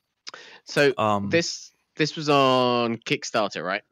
[0.64, 3.84] So Um, this this was on Kickstarter, right?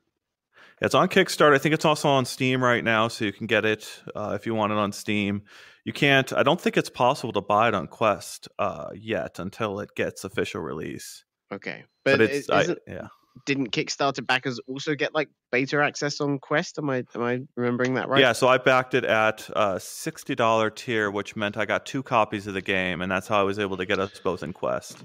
[0.79, 1.55] It's on Kickstarter.
[1.55, 4.45] I think it's also on Steam right now, so you can get it uh, if
[4.45, 5.43] you want it on Steam.
[5.83, 6.31] You can't.
[6.31, 10.23] I don't think it's possible to buy it on Quest uh, yet until it gets
[10.23, 11.23] official release.
[11.51, 13.07] Okay, But, but, it's I, yeah.
[13.45, 16.77] didn't Kickstarter backers also get like beta access on Quest?
[16.77, 18.19] Am I am I remembering that right?
[18.19, 22.03] Yeah, so I backed it at a sixty dollar tier, which meant I got two
[22.03, 24.53] copies of the game, and that's how I was able to get us both in
[24.53, 25.03] Quest.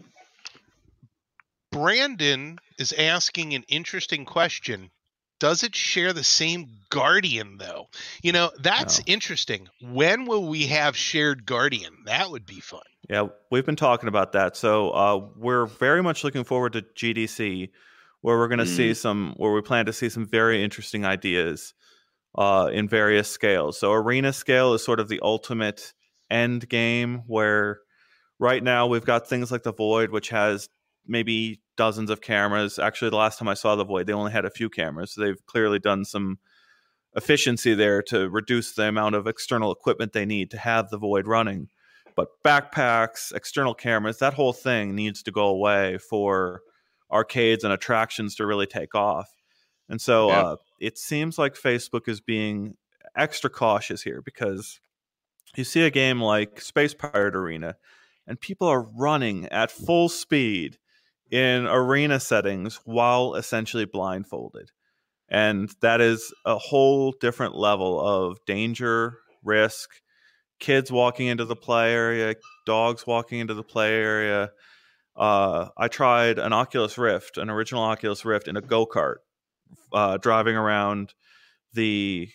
[1.70, 4.90] Brandon is asking an interesting question.
[5.42, 7.88] Does it share the same Guardian though?
[8.22, 9.04] You know, that's No.
[9.08, 9.68] interesting.
[9.80, 12.04] When will we have shared Guardian?
[12.04, 12.82] That would be fun.
[13.10, 14.56] Yeah, we've been talking about that.
[14.56, 17.70] So uh, we're very much looking forward to GDC,
[18.20, 21.74] where we're going to see some, where we plan to see some very interesting ideas
[22.38, 23.80] uh, in various scales.
[23.80, 25.92] So arena scale is sort of the ultimate
[26.30, 27.80] end game, where
[28.38, 30.68] right now we've got things like the Void, which has
[31.06, 32.78] maybe dozens of cameras.
[32.78, 35.12] Actually, the last time I saw the Void, they only had a few cameras.
[35.14, 36.38] So they've clearly done some
[37.14, 41.26] efficiency there to reduce the amount of external equipment they need to have the Void
[41.26, 41.68] running
[42.14, 46.62] but backpacks, external cameras, that whole thing needs to go away for
[47.10, 49.30] arcades and attractions to really take off.
[49.88, 50.40] And so Yeah.
[50.40, 52.76] uh, it seems like Facebook is being
[53.16, 54.80] extra cautious here because
[55.56, 57.76] you see a game like Space Pirate Arena
[58.26, 60.78] and people are running at full speed
[61.32, 64.70] in arena settings while essentially blindfolded.
[65.28, 69.88] And that is a whole different level of danger, risk,
[70.60, 74.50] kids walking into the play area, dogs walking into the play area.
[75.16, 79.16] Uh, I tried an Oculus Rift, an original Oculus Rift, in a go kart,
[79.90, 81.14] uh, driving around
[81.72, 82.28] the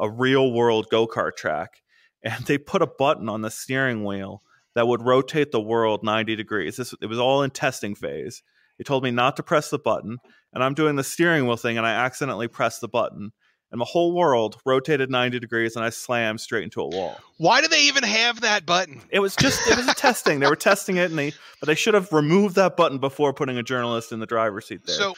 [0.00, 1.82] a real world go kart track,
[2.24, 4.42] and they put a button on the steering wheel
[4.74, 6.76] that would rotate the world 90 degrees.
[6.76, 8.42] This it was all in testing phase.
[8.78, 10.18] They told me not to press the button,
[10.52, 13.32] and I'm doing the steering wheel thing, and I accidentally pressed the button,
[13.70, 17.18] and the whole world rotated 90 degrees, and I slammed straight into a wall.
[17.38, 19.02] Why do they even have that button?
[19.10, 20.40] It was just it was a testing.
[20.40, 23.56] They were testing it, and they but they should have removed that button before putting
[23.58, 24.96] a journalist in the driver's seat there.
[24.96, 25.14] So,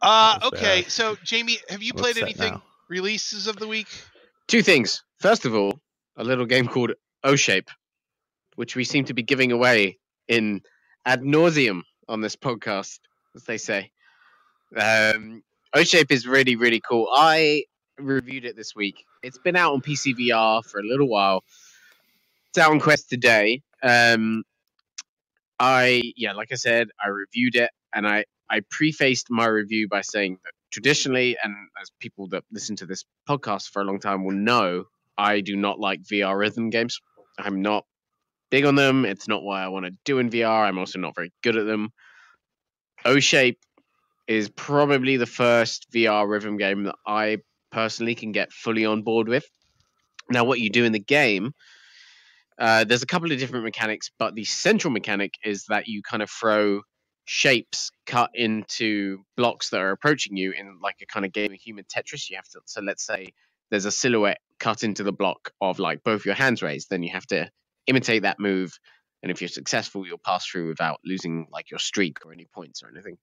[0.00, 0.82] uh, okay.
[0.82, 0.90] bad.
[0.90, 2.62] So, Jamie, have you I'm played anything now.
[2.88, 3.88] releases of the week?
[4.48, 5.02] Two things.
[5.18, 5.80] First of all,
[6.16, 6.92] a little game called
[7.24, 7.68] OhShape,
[8.56, 9.98] which we seem to be giving away
[10.28, 10.60] in
[11.06, 13.00] ad nauseum on this podcast,
[13.34, 13.90] as they say.
[14.76, 15.42] Um,
[15.74, 17.08] OhShape is really, really cool.
[17.12, 17.64] I
[17.98, 19.04] reviewed it this week.
[19.22, 21.44] It's been out on PC VR for a little while.
[22.50, 23.62] It's out on Quest today.
[23.82, 24.44] Um,
[25.58, 30.02] I, yeah, like I said, I reviewed it and I, I prefaced my review by
[30.02, 34.24] saying that traditionally, and as people that listen to this podcast for a long time
[34.24, 34.84] will know,
[35.16, 37.00] I do not like VR rhythm games.
[37.38, 37.84] I'm not
[38.52, 39.06] big on them.
[39.06, 40.68] It's not what I want to do in VR.
[40.68, 41.88] I'm also not very good at them.
[43.04, 43.56] OhShape
[44.28, 47.38] is probably the first VR rhythm game that I
[47.72, 49.44] personally can get fully on board with.
[50.30, 51.52] Now, what you do in the game,
[52.58, 56.22] uh, there's a couple of different mechanics, but the central mechanic is that you kind
[56.22, 56.82] of throw
[57.24, 61.58] shapes cut into blocks that are approaching you in like a kind of game of
[61.58, 62.28] human Tetris.
[62.28, 63.32] You have to, so let's say
[63.70, 67.12] there's a silhouette cut into the block of like both your hands raised, then you
[67.12, 67.50] have to
[67.86, 68.78] imitate that move.
[69.22, 72.82] And if you're successful, you'll pass through without losing like your streak or any points
[72.82, 73.18] or anything.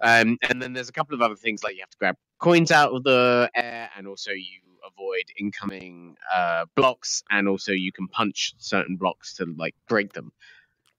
[0.00, 2.70] Um, and then there's a couple of other things like you have to grab coins
[2.70, 8.08] out of the air, and also you avoid incoming uh, blocks, and also you can
[8.08, 10.32] punch certain blocks to like break them.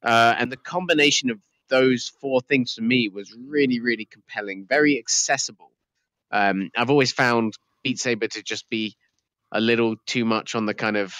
[0.02, 4.98] Uh, and the combination of those four things for me was really, really compelling, very
[4.98, 5.72] accessible.
[6.32, 8.96] Um, I've always found Beat Saber to just be
[9.52, 11.16] a little too much on the kind of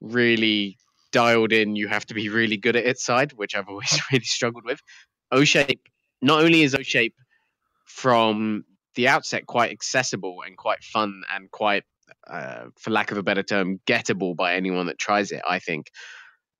[0.00, 0.78] really
[1.12, 4.24] dialed in, you have to be really good at it side, which I've always really
[4.24, 4.80] struggled with.
[5.32, 5.80] OhShape,
[6.22, 7.14] not only is OhShape
[7.86, 11.84] from the outset quite accessible and quite fun and quite,
[12.26, 15.90] uh, for lack of a better term, gettable by anyone that tries it, I think.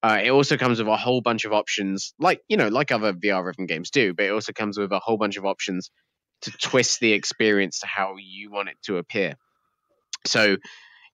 [0.03, 3.12] Uh, it also comes with a whole bunch of options, like you know, like other
[3.12, 4.14] VR rhythm games do.
[4.14, 5.91] But it also comes with a whole bunch of options
[6.43, 9.34] to twist the experience to how you want it to appear.
[10.24, 10.57] So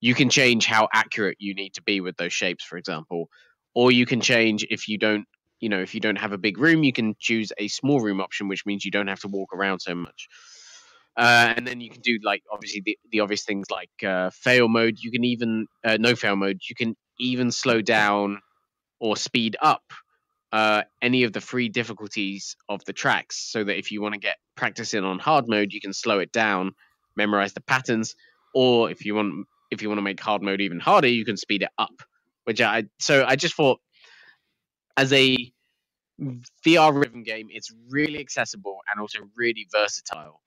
[0.04, 3.30] you can change how accurate you need to be with those shapes, for example,
[3.74, 5.24] or you can change if you don't,
[5.60, 8.20] you know, if you don't have a big room, you can choose a small room
[8.20, 10.28] option, which means you don't have to walk around so much.
[11.16, 14.68] Uh, and then you can do like obviously the, the obvious things like uh, fail
[14.68, 14.98] mode.
[15.00, 16.58] You can even uh, no fail mode.
[16.68, 18.42] You can even slow down
[19.00, 19.84] or speed up
[20.52, 24.20] uh, any of the free difficulties of the tracks, so that if you want to
[24.20, 26.72] get practice in on hard mode, you can slow it down,
[27.16, 28.14] memorize the patterns,
[28.54, 31.36] or if you want if you want to make hard mode even harder, you can
[31.36, 31.92] speed it up.
[32.44, 33.80] Which I so I just thought
[34.96, 35.36] as a
[36.66, 40.40] VR rhythm game, it's really accessible and also really versatile.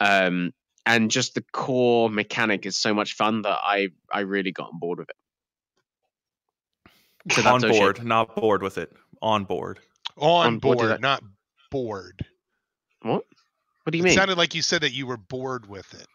[0.00, 0.52] Um,
[0.86, 4.78] and just the core mechanic is so much fun that I I really got on
[4.78, 5.16] board with it.
[7.32, 7.70] So on that's OhShape.
[7.70, 8.92] board, not bored with it.
[9.22, 9.80] On board.
[10.18, 11.22] On, On board board, not
[11.70, 12.26] bored.
[13.02, 13.24] What?
[13.84, 14.14] What do you it mean?
[14.14, 16.06] sounded like you said that you were bored with it.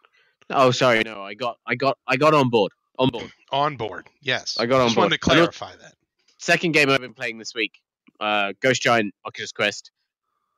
[0.49, 1.01] Oh, sorry.
[1.05, 2.71] No, I got, I got, I got on board.
[2.97, 3.31] On board.
[3.51, 4.57] On board, yes.
[4.59, 5.37] I got on Just wanted to board.
[5.37, 5.93] Clarify that.
[6.37, 7.79] Second game I've been playing this week.
[8.19, 9.91] Uh, Ghost Giant Oculus Quest.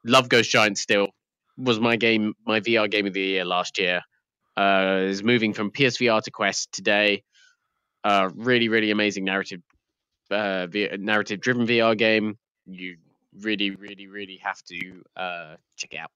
[0.04, 1.10] Love Ghost Giant still.
[1.58, 4.02] Was my game, my VR game of the year last year.
[4.58, 7.24] Uh, is moving from PSVR to Quest today.
[8.04, 9.62] Uh, really, really amazing narrative,
[10.32, 12.38] uh, v- narrative-driven VR game.
[12.66, 12.98] You
[13.39, 16.12] really, really, really have to uh, check it out.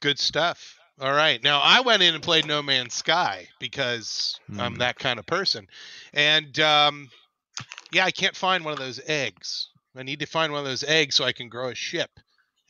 [0.00, 0.76] Good stuff.
[1.00, 1.42] All right.
[1.42, 4.78] Now I went in and played No Man's Sky because I'm Hmm.
[4.78, 5.66] that kind of person.
[6.12, 7.10] And um,
[7.92, 9.68] yeah, I can't find one of those eggs.
[9.96, 12.10] I need to find one of those eggs so I can grow a ship.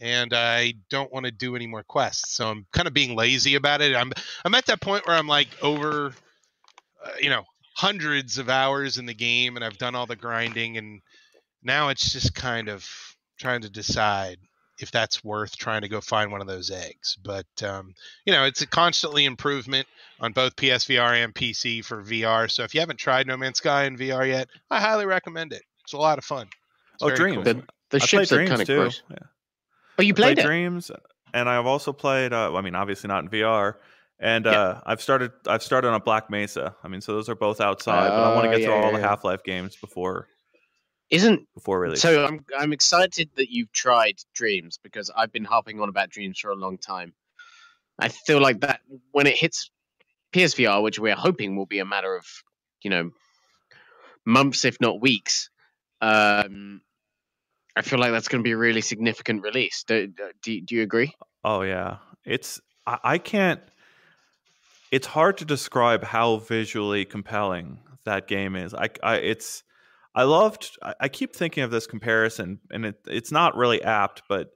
[0.01, 3.55] And I don't want to do any more quests, so I'm kind of being lazy
[3.55, 3.95] about it.
[3.95, 4.13] I'm
[4.47, 6.15] I'm at that point where I'm like over,
[7.05, 10.79] uh, you know, hundreds of hours in the game, and I've done all the grinding,
[10.79, 11.03] and
[11.63, 12.89] now it's just kind of
[13.39, 14.39] trying to decide
[14.81, 17.17] if that's worth trying to go find one of those eggs.
[17.23, 19.87] But um, you know, it's a constantly improvement
[20.21, 22.51] on both PSVR and PC for VR.
[22.51, 25.63] So if you haven't tried No Man's Sky in VR yet, I highly recommend it.
[25.85, 26.49] It's a lot of fun.
[26.95, 27.37] It's Oh, very Dreams.
[27.37, 27.45] cool.
[27.45, 28.77] The, the I ships are kind of too.
[28.77, 29.03] gross.
[29.11, 29.17] Yeah.
[29.99, 30.47] Oh, you I played played it?
[30.47, 30.91] Dreams,
[31.35, 32.33] and I've also played.
[32.33, 33.75] Uh, I mean, obviously not in VR.
[34.19, 34.53] And Yeah.
[34.53, 35.33] uh, I've started.
[35.47, 36.77] I've started on a Black Mesa.
[36.85, 38.11] I mean, so those are both outside.
[38.11, 39.09] but I want Oh, to get through yeah, all yeah, the yeah.
[39.09, 40.29] Half Life games before
[41.11, 42.03] Isn't before release.
[42.03, 42.25] so?
[42.25, 46.51] I'm I'm excited that you've tried Dreams because I've been harping on about Dreams for
[46.51, 47.15] a long time.
[47.99, 48.81] I feel like that
[49.11, 49.71] when it hits
[50.33, 52.25] PSVR, which we're hoping will be a matter of
[52.83, 53.11] you know
[54.25, 55.51] months, if not weeks.
[56.01, 56.81] Um,
[57.77, 59.85] I feel like that's going to be a really significant release.
[59.85, 61.15] Do, do, do you agree?
[61.45, 63.61] Oh yeah, it's I, I can't.
[64.91, 68.75] It's hard to describe how visually compelling that game is.
[68.75, 69.63] I, I it's
[70.15, 70.77] I loved.
[71.01, 74.49] I, keep thinking of this comparison, and it, it's not really apt, but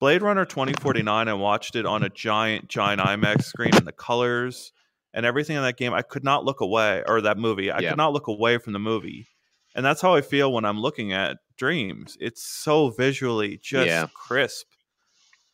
[0.00, 1.28] Blade Runner twenty forty nine.
[1.28, 4.72] I watched it on a giant, giant IMAX screen, and the colors
[5.14, 5.94] and everything in that game.
[5.94, 7.70] I could not look away, or that movie.
[7.70, 7.90] I Yeah.
[7.90, 9.26] could not look away from the movie,
[9.74, 12.16] and that's how I feel when I'm looking at Dreams.
[12.20, 14.06] It's so visually just Yeah.
[14.14, 14.66] crisp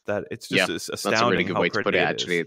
[0.06, 1.98] that it's Yeah, just as That's a astounding really good how way to put it.
[1.98, 2.04] is.
[2.04, 2.44] Actually,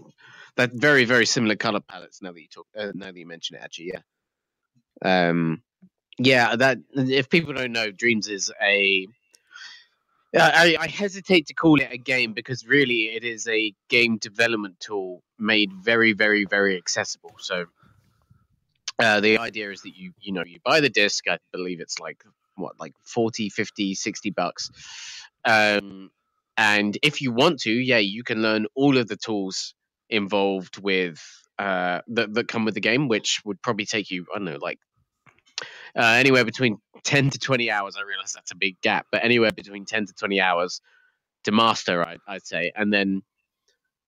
[0.56, 2.20] that very very similar color palettes.
[2.22, 5.28] Now that you talk, uh, now that you mention it, actually, yeah.
[5.28, 5.62] Um,
[6.18, 6.56] yeah.
[6.56, 9.06] That if people don't know, Dreams is a.
[10.34, 14.78] I, I hesitate to call it a game because really it is a game development
[14.78, 17.34] tool made very, very, very accessible.
[17.38, 17.64] So
[18.98, 21.28] uh, the idea is that you you know you buy the disc.
[21.28, 22.24] I believe it's like
[22.56, 24.70] what like 40, 50, 60 bucks.
[25.44, 26.10] Um,
[26.56, 29.74] and if you want to, yeah, you can learn all of the tools
[30.10, 31.22] involved with
[31.58, 34.58] uh, that that come with the game, which would probably take you I don't know
[34.60, 34.80] like
[35.96, 37.96] uh, anywhere between 10 to 20 hours.
[37.96, 40.80] I realize that's a big gap, but anywhere between 10 to 20 hours
[41.44, 42.72] to master, I, I'd say.
[42.74, 43.22] And then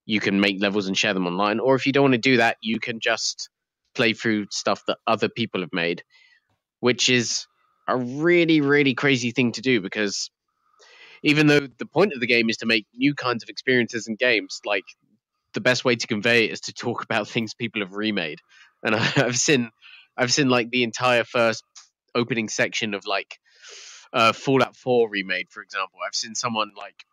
[0.07, 1.61] you can make levels and share them online.
[1.61, 3.49] Or if you don't want to do that, you can just
[3.95, 6.03] play through stuff that other people have made,
[6.81, 7.47] which is
[7.89, 10.31] a really, really crazy thing to do because
[11.23, 14.19] even though the point of the game is to make new kinds of experiences and
[14.19, 14.85] games, like
[15.55, 18.39] the best way to convey it is to talk about things people have remade.
[18.83, 19.71] And I've seen
[20.17, 21.65] I've seen like the entire first
[22.15, 23.39] opening section of like
[24.13, 25.99] uh, Fallout 4 remade, for example.
[26.07, 27.05] I've seen someone like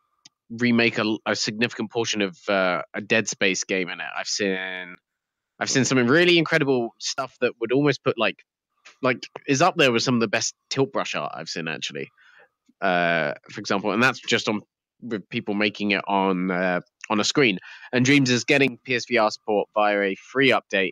[0.50, 4.08] remake a, a significant portion of uh, a Dead Space game in it.
[4.18, 4.96] I've seen
[5.60, 8.44] I've seen some really incredible stuff that would almost put like
[9.02, 12.10] like is up there with some of the best tilt brush art I've seen actually.
[12.80, 14.62] Uh, for example, and that's just on
[15.02, 17.60] with people making it on uh, on a screen.
[17.92, 20.92] And Dreams is getting PSVR support via a free update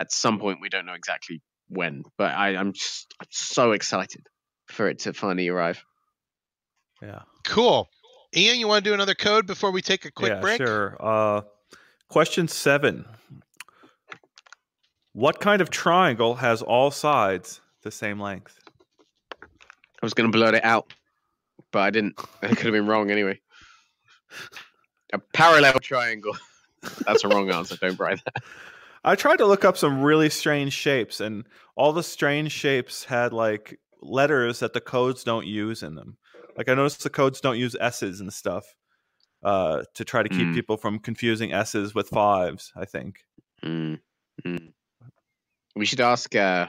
[0.00, 0.58] at some point.
[0.60, 4.26] We don't know exactly when, but I, I'm just I'm so excited
[4.66, 5.84] for it to finally arrive.
[7.02, 7.22] Yeah.
[7.44, 7.88] Cool.
[8.36, 10.58] Ian, you want to do another code before we take a quick yeah, break?
[10.58, 10.96] Sure.
[11.00, 11.42] Uh,
[12.08, 13.04] question seven.
[15.12, 18.58] What kind of triangle has all sides the same length?
[19.40, 19.46] I
[20.02, 20.92] was going to blurt it out,
[21.70, 22.18] but I didn't.
[22.42, 23.40] I could have been wrong anyway.
[25.12, 26.36] A parallel triangle.
[27.06, 27.76] That's a wrong answer.
[27.76, 28.42] Don't write that.
[29.04, 31.44] I tried to look up some really strange shapes, and
[31.76, 36.16] all the strange shapes had like letters that the codes don't use in them.
[36.56, 38.64] Like I noticed the codes don't use S's and stuff
[39.42, 40.54] uh, to try to keep Hmm.
[40.54, 42.72] people from confusing S's with fives.
[42.76, 43.16] I think.
[43.62, 44.00] Mm,
[44.44, 44.72] mm.
[45.76, 46.68] We should ask uh,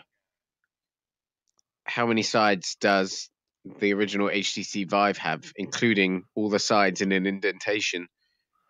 [1.85, 3.29] how many sides does
[3.79, 8.07] the original HTC Vive have, including all the sides in an indentation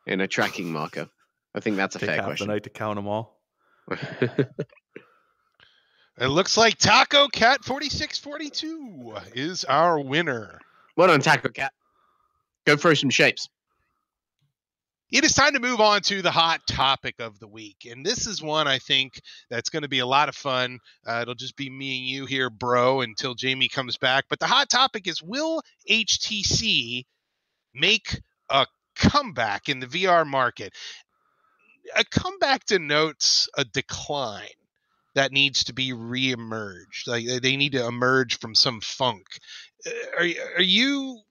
[0.06, 1.08] in a tracking marker?
[1.56, 3.35] I think that's a Take fair half the night to count them all.
[6.18, 10.62] It looks like Taco Cat 4642 is our winner.
[10.96, 11.74] well done, Taco Cat.
[12.66, 13.50] Go throw some shapes.
[15.12, 17.86] It is time to move on to the hot topic of the week.
[17.90, 19.20] And this is one I think
[19.50, 20.80] that's going to be a lot of fun.
[21.06, 24.26] Uh, it'll just be me and you here, bro, until Jamie comes back.
[24.30, 27.04] But the hot topic is will HTC
[27.74, 28.66] make a
[28.96, 30.74] comeback in the VR market?
[31.96, 34.48] A comeback denotes a decline
[35.14, 37.08] that needs to be reemerged.
[37.08, 39.26] Like they need to emerge from some funk.
[39.86, 40.28] Uh, Are,
[40.58, 41.22] are you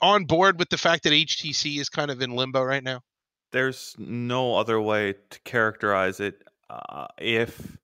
[0.00, 3.00] on board with the fact that HTC is kind of in limbo right now?
[3.54, 7.78] there's no other way to characterize it uh, if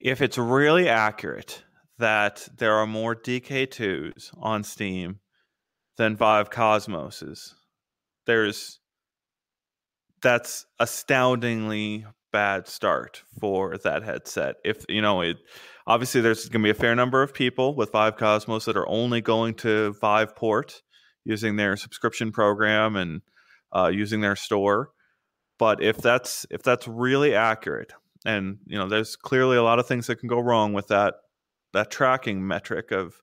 [0.00, 1.62] if it's really accurate
[1.98, 5.20] that there are more DK2s on Steam
[5.96, 7.54] than Vive Cosmoses.
[8.26, 8.80] There's
[10.22, 14.56] that's astoundingly bad start for that headset.
[14.64, 15.38] If you know it
[15.86, 18.88] obviously there's going to be a fair number of people with Vive Cosmos that are
[18.88, 20.82] only going to Viveport
[21.24, 23.22] using their subscription program and
[23.74, 24.90] uh, using their store.
[25.58, 27.92] But if that's if that's really accurate,
[28.24, 31.14] and you know, there's clearly a lot of things that can go wrong with that
[31.72, 33.14] that tracking metric of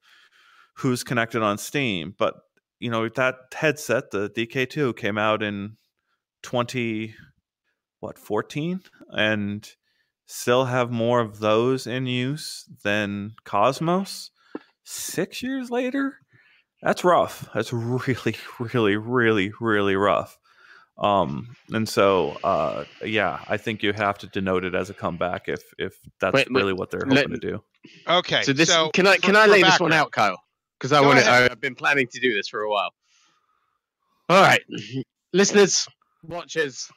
[0.78, 2.16] who's connected on Steam.
[2.18, 2.36] But
[2.80, 5.78] you know, that headset, the DK2, came out in
[6.44, 7.16] twenty
[8.00, 8.82] what 14
[9.12, 9.68] and
[10.26, 14.30] still have more of those in use than Cosmos
[14.84, 16.18] 6 years later.
[16.82, 17.48] That's rough.
[17.54, 20.38] That's really really really really rough.
[20.98, 25.48] Um, and so, uh, yeah, I think you have to denote it as a comeback
[25.48, 27.64] if if that's Wait, wait, really what they're let- hoping to do.
[28.08, 28.44] Okay.
[28.44, 30.44] So this so can I for- can I for lay this one background- out, Kyle?
[30.78, 31.48] Because I want ahead.
[31.48, 31.52] to.
[31.54, 32.92] I've been planning to do this for a while.
[34.30, 34.62] All right,
[35.32, 35.88] listeners,
[36.24, 36.88] watchers,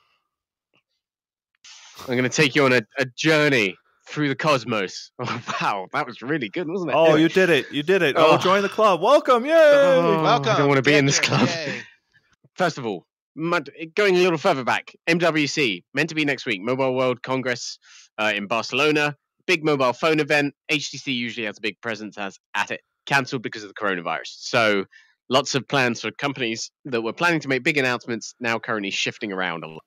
[2.01, 3.77] I'm going to take you on a, a journey
[4.09, 5.11] through the cosmos.
[5.20, 6.95] Oh, wow, that was really good, wasn't it?
[6.97, 7.22] Oh, Anyway.
[7.22, 7.70] you did it!
[7.72, 8.14] You did it!
[8.18, 8.39] Oh, Oh.
[8.39, 9.01] join the club!
[9.03, 9.45] Welcome!
[9.45, 9.53] Yay!
[9.55, 10.22] Oh.
[10.22, 10.53] Welcome.
[10.53, 11.49] I don't wanna be Get in this club.
[11.49, 11.81] yay.
[12.57, 13.07] First of all,
[13.37, 17.79] going a little further back, MWC meant to be next week, Mobile World Congress
[18.18, 19.14] uh, in Barcelona,
[19.47, 20.55] big mobile phone event.
[20.70, 24.29] HTC usually has a big presence as at it, cancelled because of the coronavirus.
[24.39, 24.85] So
[25.29, 29.33] lots of plans for companies that were planning to make big announcements now currently shifting
[29.33, 29.83] around a lot.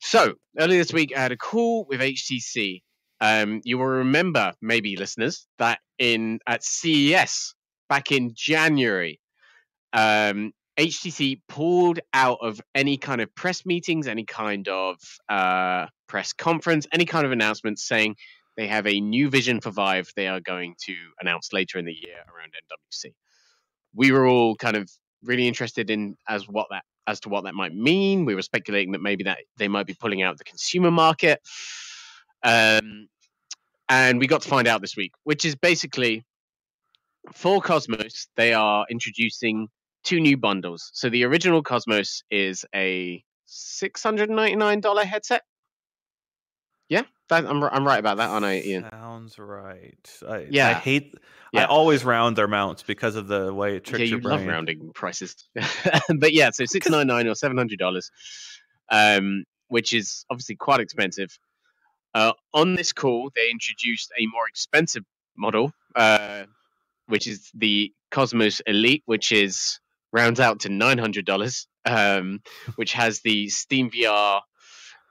[0.00, 2.82] So earlier this week, I had a call with HTC.
[3.20, 7.54] Um, you will remember, maybe listeners, that in at CES
[7.88, 9.20] back in January,
[9.92, 14.96] um, HTC pulled out of any kind of press meetings, any kind of
[15.28, 18.14] uh, press conference, any kind of announcements saying
[18.56, 21.92] they have a new vision for Vive they are going to announce later in the
[21.92, 23.12] year around MWC.
[23.94, 24.90] We were all kind of
[25.24, 28.24] really interested in as what that as to what that might mean.
[28.24, 31.40] We were speculating that maybe that they might be pulling out the consumer market.
[32.42, 33.08] Um,
[33.88, 36.24] and we got to find out this week, which is basically
[37.32, 39.68] for Cosmos, they are introducing
[40.04, 40.90] two new bundles.
[40.92, 45.42] So the original Cosmos is a six hundred ninety nine dollar headset.
[46.88, 48.86] Yeah, that, I'm I'm right about that, aren't I, Ian?
[48.90, 50.20] Sounds right.
[50.26, 51.14] I, yeah, I hate.
[51.52, 51.62] Yeah.
[51.62, 54.38] I always round their mounts because of the way it tricks yeah, your you brain.
[54.38, 55.34] love rounding prices,
[56.18, 58.10] but yeah, so six ninety nine or seven hundred dollars,
[58.90, 61.38] um, which is obviously quite expensive.
[62.14, 65.04] Uh, on this call, they introduced a more expensive
[65.36, 66.44] model, uh,
[67.06, 69.78] which is the Cosmos Elite, which is
[70.12, 72.40] rounds out to nine hundred dollars, um,
[72.76, 74.40] which has the Steam VR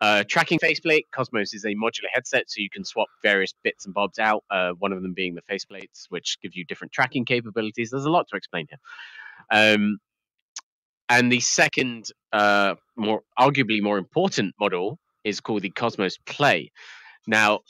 [0.01, 1.07] uh, tracking faceplate.
[1.11, 4.43] Cosmos is a modular headset, so you can swap various bits and bobs out.
[4.49, 7.89] Uh, one of them being the faceplates, which give you different tracking capabilities.
[7.89, 8.79] There's a lot to explain here.
[9.51, 9.97] Um,
[11.09, 16.71] and the second, uh, more arguably more important model is called the Cosmos Play.
[17.25, 17.61] Now,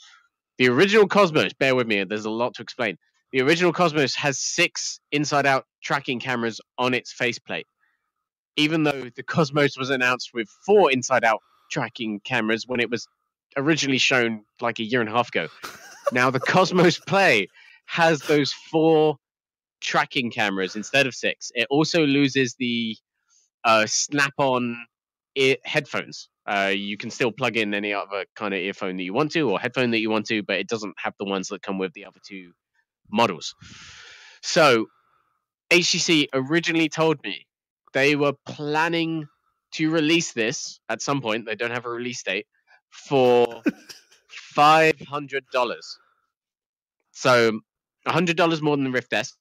[0.58, 2.98] the original Cosmos, bear with me, there's a lot to explain.
[3.32, 7.66] The original Cosmos has six inside out tracking cameras on its faceplate.
[8.56, 11.40] Even though the Cosmos was announced with four inside out
[11.70, 13.06] tracking cameras when it was
[13.56, 15.48] originally shown like a year and a half ago.
[16.12, 17.48] now, the Cosmos Play
[17.86, 19.16] has those four
[19.80, 21.50] tracking cameras instead of six.
[21.54, 22.96] It also loses the
[23.64, 24.76] uh, snap on
[25.34, 26.28] ear- headphones.
[26.46, 29.50] Uh, you can still plug in any other kind of earphone that you want to
[29.50, 31.92] or headphone that you want to, but it doesn't have the ones that come with
[31.92, 32.52] the other two
[33.10, 33.54] models.
[34.42, 34.86] So,
[35.70, 37.46] HTC originally told me
[37.92, 39.28] they were planning
[39.72, 41.46] to release this at some point.
[41.46, 42.46] They don't have a release date
[42.90, 43.62] for
[44.28, 45.98] five hundred dollars.
[47.12, 47.60] So,
[48.06, 49.36] hundred dollars more than the Rift S,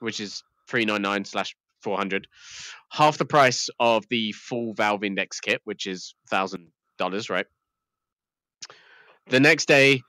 [0.00, 2.26] which is three nine nine slash four hundred.
[2.90, 7.46] Half the price of the full Valve Index kit, which is thousand dollars, right?
[9.28, 10.02] The next day,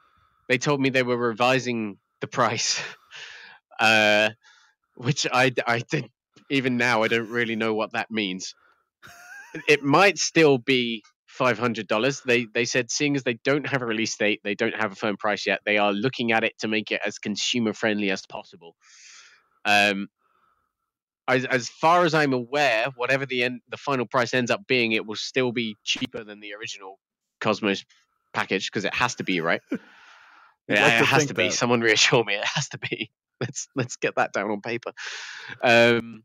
[0.49, 2.82] they told me they were revising the price,
[3.80, 4.32] uh,
[4.95, 6.10] which I I did
[6.49, 8.54] even now I don't really know what that means.
[9.68, 12.22] It might still be five hundred dollars.
[12.26, 14.95] They they said seeing as they don't have a release date, they don't have a
[14.95, 15.62] firm price yet.
[15.66, 18.76] They are looking at it to make it as consumer friendly as possible.
[19.66, 20.08] Um,
[21.28, 24.91] as, as far as I'm aware, whatever the end the final price ends up being,
[24.91, 26.99] it will still be cheaper than the original
[27.39, 27.86] Cosmos
[28.34, 29.62] package because it has to be right.
[30.68, 31.45] Yeah, like it has to be.
[31.45, 31.54] that.
[31.54, 33.12] Someone reassure me it has to be.
[33.41, 34.91] Let's let's get that down on paper.
[35.64, 36.24] Um,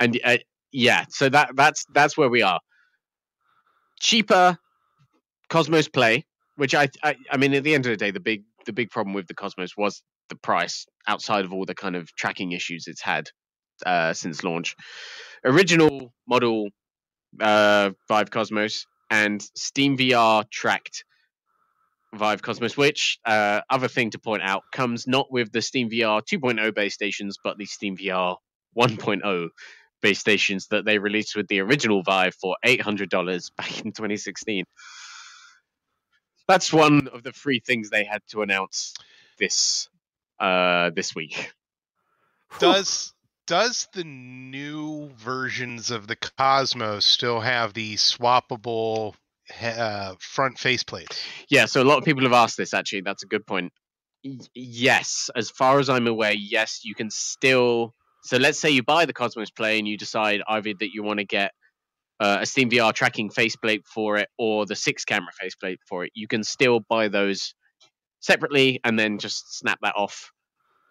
[0.00, 0.38] and uh,
[0.72, 2.60] yeah, so that that's that's where we are.
[4.00, 4.58] Cheaper
[5.48, 6.24] Cosmos Play,
[6.56, 8.90] which I, I I mean at the end of the day, the big the big
[8.90, 10.86] problem with the Cosmos was the price.
[11.06, 13.28] Outside of all the kind of tracking issues it's had
[13.84, 14.76] uh, since launch,
[15.44, 16.68] original model
[17.40, 21.04] uh, Vive Cosmos and Steam VR tracked
[22.14, 26.22] Vive Cosmos, which uh, other thing to point out comes not with the Steam VR
[26.22, 28.36] 2.0 base stations, but the Steam VR
[28.76, 29.48] 1.0
[30.02, 34.64] base stations that they released with the original Vive for $800 back in 2016.
[36.48, 38.94] That's one of the three things they had to announce
[39.38, 39.88] this
[40.40, 41.52] uh, this week.
[42.58, 43.14] Does
[43.46, 49.14] does the new versions of the Cosmos still have the swappable
[49.60, 51.18] uh, front faceplates.
[51.48, 52.74] Yeah, so a lot of people have asked this.
[52.74, 53.72] Actually, that's a good point.
[54.24, 57.94] Y- yes, as far as I'm aware, yes, you can still.
[58.24, 61.18] So let's say you buy the Cosmos Play and you decide either that you want
[61.18, 61.52] to get
[62.20, 66.12] uh, a Steam VR tracking faceplate for it or the six camera faceplate for it.
[66.14, 67.54] You can still buy those
[68.20, 70.30] separately and then just snap that off,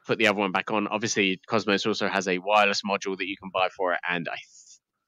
[0.06, 0.88] put the other one back on.
[0.88, 4.38] Obviously, Cosmos also has a wireless module that you can buy for it, and I.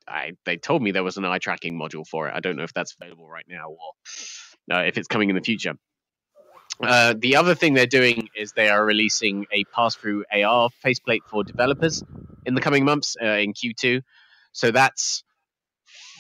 [0.05, 2.34] I, they told me there was an eye tracking module for it.
[2.36, 5.41] I don't know if that's available right now or uh, if it's coming in the
[5.41, 5.76] future.
[6.82, 11.43] Uh, the other thing they're doing is they are releasing a pass-through AR faceplate for
[11.43, 12.03] developers
[12.45, 14.01] in the coming months uh, in Q2.
[14.51, 15.24] So that's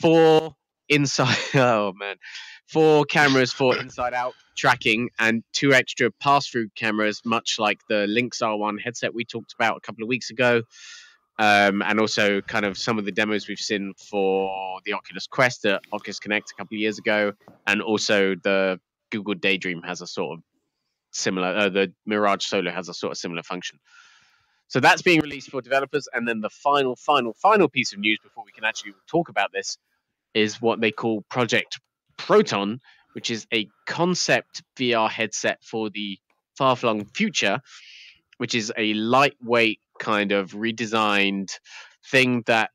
[0.01, 0.55] four
[0.89, 1.37] inside.
[1.55, 2.15] Oh man,
[2.67, 8.79] four cameras for inside-out tracking and two extra pass-through cameras, much like the Lynx R1
[8.81, 10.61] headset we talked about a couple of weeks ago.
[11.39, 15.65] Um, and also kind of some of the demos we've seen for the Oculus Quest
[15.65, 17.33] at Oculus Connect a couple of years ago,
[17.65, 18.79] and also the
[19.13, 20.43] Google Daydream has a sort of
[21.11, 21.47] similar.
[21.55, 23.79] Uh, the Mirage Solo has a sort of similar function.
[24.67, 28.17] So that's being released for developers, and then the final, final, final piece of news
[28.23, 29.77] before we can actually talk about this
[30.33, 31.79] is what they call Project
[32.17, 32.79] Proton,
[33.13, 36.17] which is a concept VR headset for the
[36.57, 37.59] far-flung future,
[38.39, 41.51] which is a lightweight kind of redesigned
[42.09, 42.71] thing that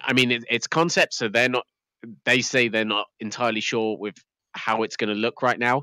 [0.00, 1.66] I mean it, it's concept, so they're not.
[2.24, 4.14] They say they're not entirely sure with
[4.54, 5.82] how it's going to look right now,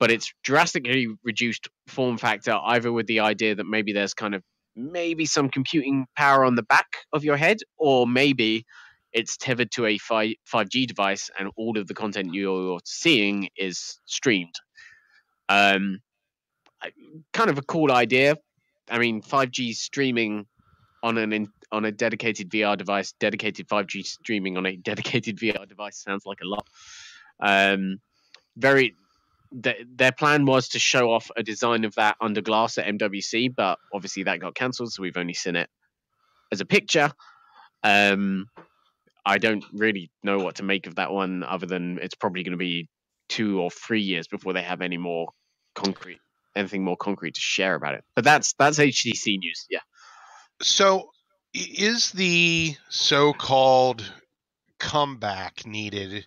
[0.00, 2.52] but it's drastically reduced form factor.
[2.52, 4.42] Either with the idea that maybe there's kind of
[4.74, 8.64] maybe some computing power on the back of your head, or maybe
[9.12, 14.00] it's tethered to a 5, 5G device and all of the content you're seeing is
[14.06, 14.54] streamed.
[15.48, 15.98] Um,
[17.32, 18.36] kind of a cool idea.
[18.90, 20.46] I mean, 5G streaming
[21.02, 25.68] on an in, on a dedicated VR device, dedicated 5G streaming on a dedicated VR
[25.68, 26.66] device sounds like a lot.
[27.42, 27.98] Um,
[28.56, 28.94] very.
[29.62, 33.54] Th- their plan was to show off a design of that under glass at MWC,
[33.54, 35.68] but obviously that got cancelled, so we've only seen it
[36.50, 37.10] as a picture.
[37.82, 38.46] Um,
[39.24, 42.52] I don't really know what to make of that one, other than it's probably going
[42.52, 42.88] to be
[43.28, 45.28] two or three years before they have any more
[45.74, 46.20] concrete,
[46.56, 48.04] anything more concrete to share about it.
[48.14, 49.66] But that's that's HTC news.
[49.70, 49.80] Yeah.
[50.60, 51.10] So,
[51.54, 54.10] is the so-called
[54.78, 56.26] comeback needed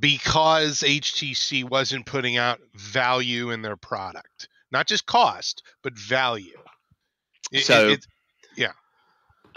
[0.00, 6.58] because HTC wasn't putting out value in their product, not just cost, but value?
[7.52, 8.06] It- it- So- it-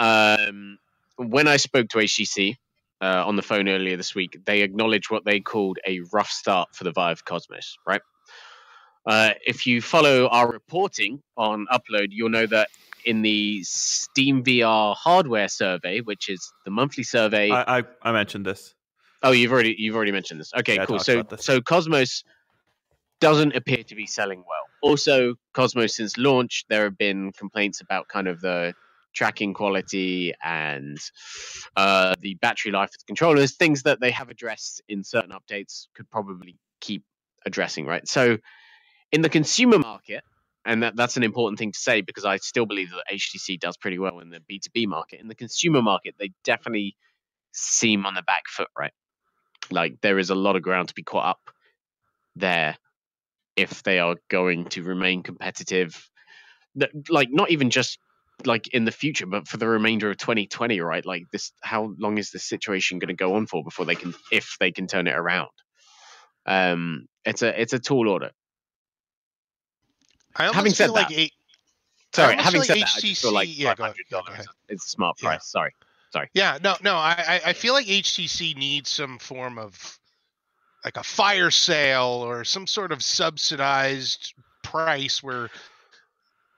[0.01, 0.79] Um,
[1.17, 2.55] when I spoke to HTC
[3.01, 6.73] uh, on the phone earlier this week, they acknowledged what they called a rough start
[6.73, 7.77] for the Vive Cosmos.
[7.85, 8.01] Right.
[9.05, 12.69] Uh, if you follow our reporting on Upload, you'll know that
[13.05, 17.49] in the Steam VR hardware survey, which is the monthly survey.
[17.49, 18.75] I, I, I mentioned this.
[19.21, 20.51] Oh, you've already you've already mentioned this.
[20.57, 20.99] Okay, Yeah, cool.
[20.99, 22.23] So so Cosmos
[23.19, 24.63] doesn't appear to be selling well.
[24.81, 28.73] Also, Cosmos since launch, there have been complaints about kind of the
[29.13, 30.97] tracking quality and
[31.75, 35.87] uh, the battery life of the controllers, things that they have addressed in certain updates
[35.95, 37.03] could probably keep
[37.45, 38.07] addressing, right?
[38.07, 38.37] So
[39.11, 40.23] in the consumer market,
[40.65, 43.77] and that, that's an important thing to say because I still believe that HTC does
[43.77, 45.19] pretty well in the B2B market.
[45.19, 46.95] In the consumer market, they definitely
[47.51, 48.93] seem on the back foot, right?
[49.71, 51.39] Like there is a lot of ground to be caught up
[52.35, 52.77] there
[53.55, 56.09] if they are going to remain competitive.
[57.09, 57.99] Like not even just
[58.45, 61.05] like in the future, but for the remainder of 2020, right?
[61.05, 64.13] Like this, how long is this situation going to go on for before they can,
[64.31, 65.49] if they can turn it around?
[66.45, 68.31] Um, it's a it's a tall order.
[70.35, 71.31] I Having said feel like that- a-
[72.15, 73.95] Sorry, having said like that, I just feel like yeah, go ahead.
[74.09, 74.45] go ahead.
[74.69, 75.29] is a smart Yeah.
[75.29, 75.53] price.
[76.11, 76.29] Sorry.
[76.33, 76.95] Yeah, no, no.
[76.95, 79.97] I, I- feel like HTC needs some form of
[80.83, 84.33] like a fire sale or some sort of subsidized
[84.63, 85.49] price where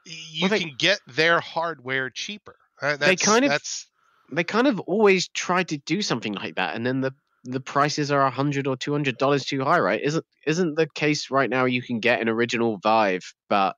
[0.06, 2.56] you Well, they- can get their hardware cheaper.
[2.82, 3.88] Uh, They kind of- that's
[4.34, 8.12] they kind of always try to do something like that, and then the the prices
[8.12, 9.99] are a hundred or two hundred dollars too high, right?
[10.02, 11.66] Isn't isn't the case right now?
[11.66, 13.76] You can get an original Vive, but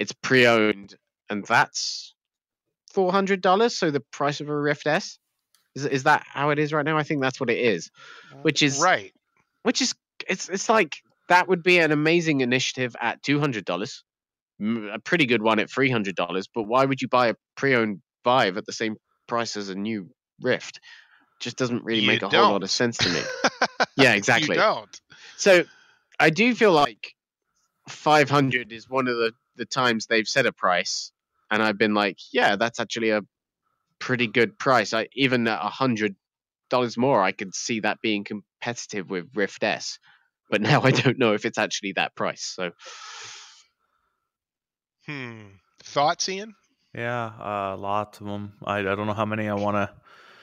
[0.00, 0.94] it's pre-owned,
[1.30, 2.11] and that's
[2.92, 3.76] four hundred dollars.
[3.76, 5.18] So the price of a Rift S
[5.74, 6.96] is is that how it is right now?
[6.98, 7.90] I think that's what it is.
[8.42, 9.12] Which is- right.
[9.62, 9.94] Which is
[10.28, 10.96] it's it's like
[11.28, 14.02] that would be an amazing initiative at two hundred dollars,
[14.60, 16.48] a pretty good one at three hundred dollars.
[16.52, 18.96] But why would you buy a pre-owned Vive at the same
[19.28, 20.80] price as a new Rift?
[21.40, 23.20] Just doesn't really You make a whole lot of sense to me.
[23.96, 24.56] yeah, exactly.
[24.56, 25.00] You don't.
[25.36, 25.64] So
[26.20, 27.14] I do feel like
[27.88, 31.10] 500 is one of the, the times they've set a price,
[31.52, 33.20] and I've been like, yeah, that's actually a
[33.98, 34.94] pretty good price.
[34.94, 36.16] I even at a $100
[36.96, 39.98] more, I could see that being competitive with Rift S.
[40.50, 42.42] But now I don't know if it's actually that price.
[42.56, 42.70] So,
[45.06, 45.42] Hmm.
[45.82, 46.54] Thoughts, Ian?
[46.94, 48.54] Yeah, uh, lots of them.
[48.64, 49.76] I, I don't know how many I want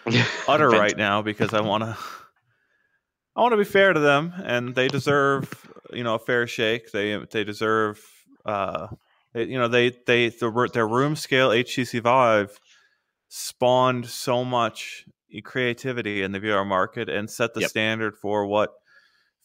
[0.06, 1.98] to utter right now because I want to.
[3.36, 5.50] I want to be fair to them, and they deserve,
[5.94, 6.92] you know, a fair shake.
[6.92, 8.04] They they deserve,
[8.46, 8.88] uh,
[9.34, 12.60] they- you know, they they the, their room scale HTC Vive
[13.30, 15.06] spawned so much
[15.44, 17.70] creativity in the VR market and set the Yep.
[17.70, 18.72] standard for what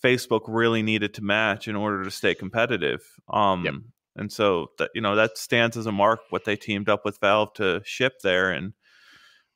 [0.02, 3.02] Facebook really needed to match in order to stay competitive.
[3.28, 3.74] Um, Yep.
[4.16, 7.18] and so that you know that stands as a mark what they teamed up with
[7.20, 8.74] Valve to ship there in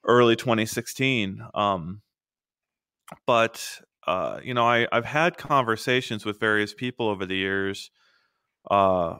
[0.04, 1.42] early 2016.
[1.54, 2.02] Um,
[3.26, 7.90] but uh, you know, I I've had conversations with various people over the years,
[8.70, 9.18] uh,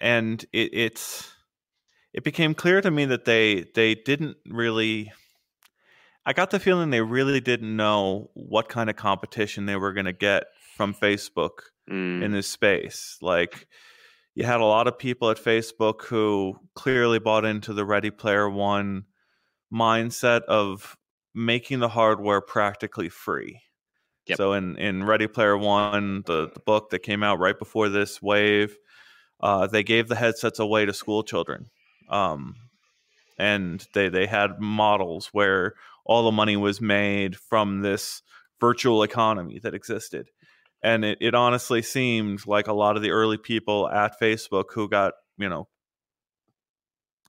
[0.00, 1.32] and it, it's
[2.12, 5.12] it became clear to me that they they didn't really.
[6.28, 10.06] I got the feeling they really didn't know what kind of competition they were going
[10.06, 13.16] to get from Facebook Mm, in this space.
[13.22, 13.68] Like
[14.34, 18.50] you had a lot of people at Facebook who clearly bought into the Ready Player
[18.50, 19.04] One
[19.72, 20.96] mindset of
[21.32, 23.60] making the hardware practically free.
[24.26, 24.36] Yep.
[24.36, 28.20] So in in Ready Player One, the, the book that came out right before this
[28.20, 28.76] wave,
[29.40, 31.66] uh, they gave the headsets away to school children.
[32.08, 32.54] Um,
[33.38, 35.74] and they they had models where
[36.04, 38.22] all the money was made from this
[38.60, 40.30] virtual economy that existed
[40.82, 44.88] and it, it honestly seemed like a lot of the early people at facebook who
[44.88, 45.68] got you know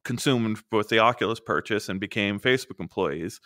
[0.04, 3.42] consumed with the oculus purchase and became facebook employees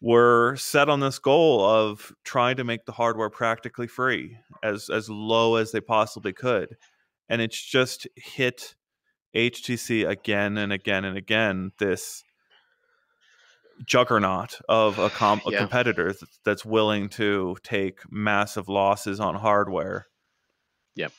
[0.00, 5.08] were set on this goal of trying to make the hardware practically free as as
[5.08, 6.76] low as they possibly could
[7.28, 8.74] and it's just hit
[9.34, 12.22] htc again and again and again this
[13.84, 20.06] juggernaut of a, com- a competitor th- that's willing to take massive losses on hardware.
[20.94, 21.12] Yep.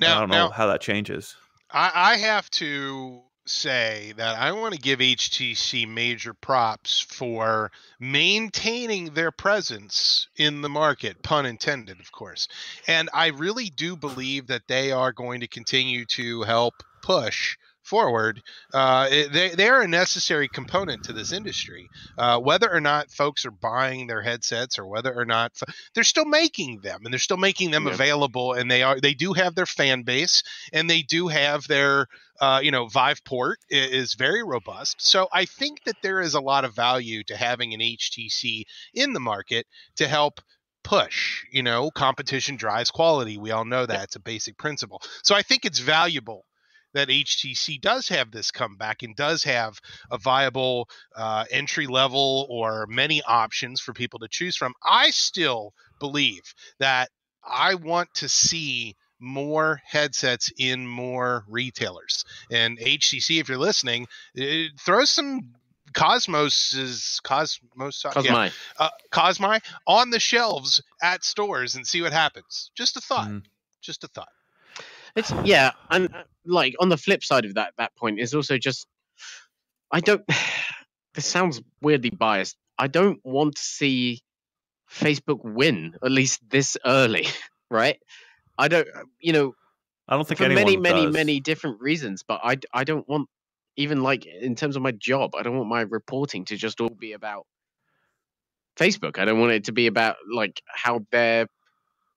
[0.00, 1.36] Now- I don't now- know how that changes.
[1.70, 9.14] I, I have to say that I want to give HTC major props for maintaining
[9.14, 12.48] their presence in the market, pun intended, of course.
[12.86, 18.42] And I really do believe that they are going to continue to help push forward.
[18.72, 21.90] Uh, it- they, they are a necessary component to this industry.
[22.18, 25.52] Uh, whether or not folks are buying their headsets or whether or not
[25.94, 29.32] they're still making them and they're still making them available and they are they do
[29.32, 32.06] have their fan base and they do have their
[32.40, 35.00] uh, you know Viveport is very robust.
[35.00, 38.64] So I think that there is a lot of value to having an HTC
[38.94, 39.66] in the market
[39.96, 40.40] to help
[40.84, 41.44] push.
[41.52, 43.38] You know, competition drives quality.
[43.38, 45.00] We all know that it's a basic principle.
[45.22, 46.44] So I think it's valuable
[46.94, 49.80] that HTC does have this comeback and does have
[50.10, 54.74] a viable uh, entry level or many options for people to choose from.
[54.84, 57.10] I still believe that
[57.44, 62.24] I want to see more headsets in more retailers.
[62.50, 64.08] And HTC, if you're listening,
[64.78, 65.54] throw some
[65.92, 68.52] Cosmos is Cosmos yeah, Cosmi.
[68.78, 72.70] uh, Cosmi on the shelves at stores and see what happens.
[72.74, 73.28] Just a thought.
[73.28, 73.44] Mhm.
[73.80, 74.32] Just a thought.
[75.16, 78.58] It's yeah, and uh, like on the flip side of that that point is also
[78.58, 78.86] just
[79.90, 80.24] I don't.
[81.14, 82.56] This sounds weirdly biased.
[82.78, 84.22] I don't want to see
[84.90, 87.26] Facebook win at least this early,
[87.70, 87.98] right?
[88.58, 89.54] I don't, uh, you know,
[90.08, 91.14] I don't think for many, many, does.
[91.14, 92.24] many different reasons.
[92.26, 93.28] But I, I don't want
[93.76, 96.88] even like in terms of my job, I don't want my reporting to just all
[96.88, 97.46] be about
[98.76, 99.18] Facebook.
[99.18, 101.46] I don't want it to be about like how they're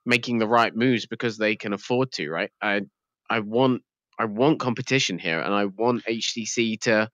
[0.06, 2.52] making the right moves because they can afford to, right?
[2.62, 2.82] I,
[3.30, 3.82] I want,
[4.20, 7.10] I want competition here, and I want HTC to,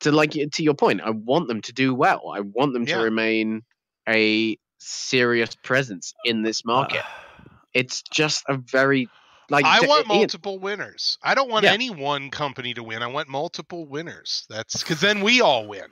[0.00, 2.32] to like to your point, I want them to do well.
[2.34, 3.62] I want them to remain
[4.08, 7.00] a serious presence in this market.
[7.00, 7.38] Uh,
[7.74, 9.08] it's just a very
[9.50, 11.18] like I d- want Ian- multiple winners.
[11.22, 11.72] I don't want Yeah.
[11.72, 13.02] any one company to win.
[13.02, 14.46] I want multiple winners.
[14.48, 15.86] That's because then we all win.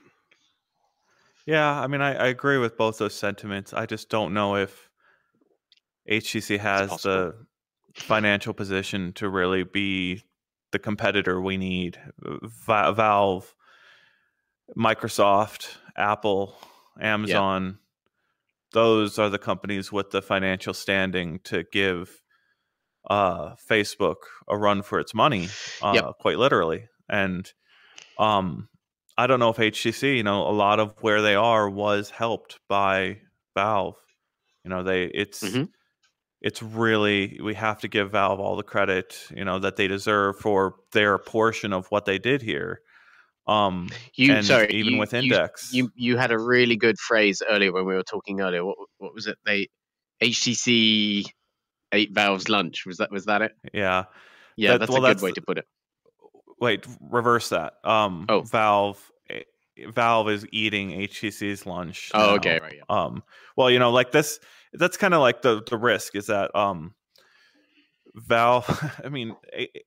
[1.47, 3.73] yeah, I mean, I, I agree with both those sentiments.
[3.73, 4.91] I just don't know if
[6.11, 7.35] HTC has the
[7.95, 10.23] financial position to really be
[10.73, 11.99] the competitor we need.
[12.23, 13.55] Va- Valve,
[14.77, 16.57] Microsoft, Apple,
[17.01, 17.79] Amazon,
[18.73, 22.23] those are the companies with the financial standing to give
[23.09, 24.17] uh, Facebook
[24.49, 25.49] a run for its money,
[25.83, 26.05] uh, Yep.
[26.21, 26.89] quite literally.
[27.09, 27.51] And
[28.19, 28.69] um,
[29.17, 32.59] I don't know if HTC, you know, a lot of where they are was helped
[32.69, 33.21] by
[33.55, 33.95] Valve.
[34.65, 35.69] You know, they it's Mhm.
[36.47, 40.39] It's really we have to give Valve all the credit, you know, that they deserve
[40.39, 42.81] for their portion of what they did here.
[43.49, 47.73] Um, You sorry, even you- with index, You you had a really good phrase earlier
[47.73, 48.65] when we were talking earlier.
[48.65, 49.37] What what was it?
[49.45, 49.69] They
[50.23, 51.25] HTC
[51.93, 52.87] ate Valve's lunch.
[52.87, 53.53] Was that was that it?
[53.73, 54.05] yeah.
[54.57, 55.67] Yeah, That- that's well, a good that's way to put it.
[56.61, 57.75] Wait, reverse that.
[57.85, 58.41] Um, Oh.
[58.41, 59.43] Valve, eh,
[59.89, 62.11] Valve is eating HTC's lunch.
[62.15, 62.35] Oh, now.
[62.37, 62.77] okay, right.
[62.77, 62.83] Yeah.
[62.89, 63.23] Um,
[63.57, 64.41] well, you know, like this,
[64.73, 66.95] that's kind of like the the risk is that um,
[68.15, 68.67] Valve.
[69.05, 69.37] I mean,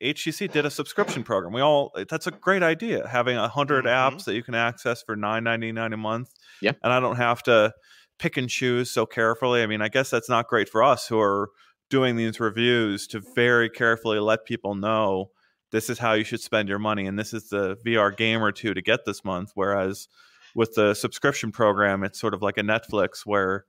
[0.03, 1.53] HTC did a subscription program.
[1.53, 3.07] We all that's a great idea.
[3.07, 3.89] Having a 100 Mhm.
[3.89, 6.29] apps that you can access for nine ninety nine a month.
[6.61, 6.73] Yeah.
[6.83, 7.73] and I don't have to
[8.19, 9.63] pick and choose so carefully.
[9.63, 11.49] I mean, I guess that's not great for us who are
[11.89, 15.31] doing these reviews to very carefully let people know
[15.71, 18.51] this is how you should spend your money and this is the VR game or
[18.51, 20.07] two to get this month whereas
[20.53, 23.65] with the subscription program it's sort of like a Netflix where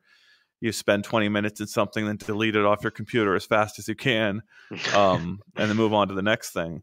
[0.61, 3.89] you spend 20 minutes in something then delete it off your computer as fast as
[3.89, 4.43] you can
[4.95, 6.83] um, and then move on to the next thing.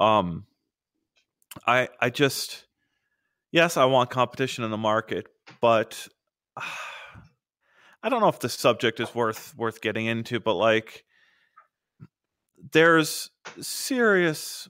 [0.00, 0.46] Um,
[1.66, 2.66] I I just
[3.52, 5.26] yes I want competition in the market
[5.60, 6.08] but
[8.02, 11.04] I don't know if the subject is worth worth getting into but like
[12.72, 14.68] there's serious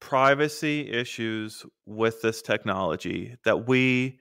[0.00, 4.18] privacy issues with this technology that we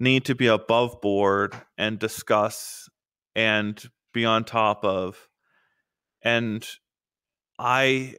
[0.00, 2.88] need to be above board and discuss
[3.36, 5.28] and be on top of
[6.22, 6.66] and
[7.58, 8.14] i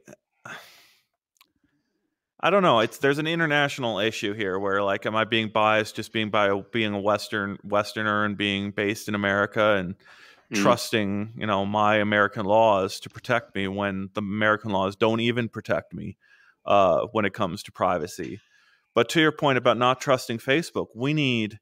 [2.40, 5.96] i don't know it's there's an international issue here where like am i being biased
[5.96, 9.94] just being by being a western westerner and being based in america and
[10.52, 10.62] Mm.
[10.62, 15.48] trusting you know my american laws to protect me when the american laws don't even
[15.48, 16.18] protect me
[16.66, 18.38] uh, when it comes to privacy
[18.94, 21.58] but to your point about not trusting facebook we need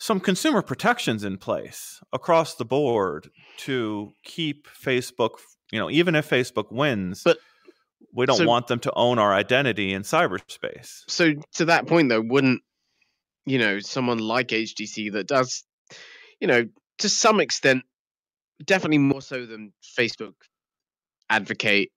[0.00, 5.32] some consumer protections in place across the board to keep facebook
[5.70, 7.38] you know even if facebook wins But-
[8.12, 11.02] we don't so- want them to own our identity in cyberspace.
[11.06, 12.60] So to that point though, wouldn't
[13.46, 15.62] you know someone like HTC that does,
[16.40, 16.64] you know,
[16.98, 17.84] to some extent,
[18.64, 20.34] definitely more so than Facebook,
[21.28, 21.92] advocate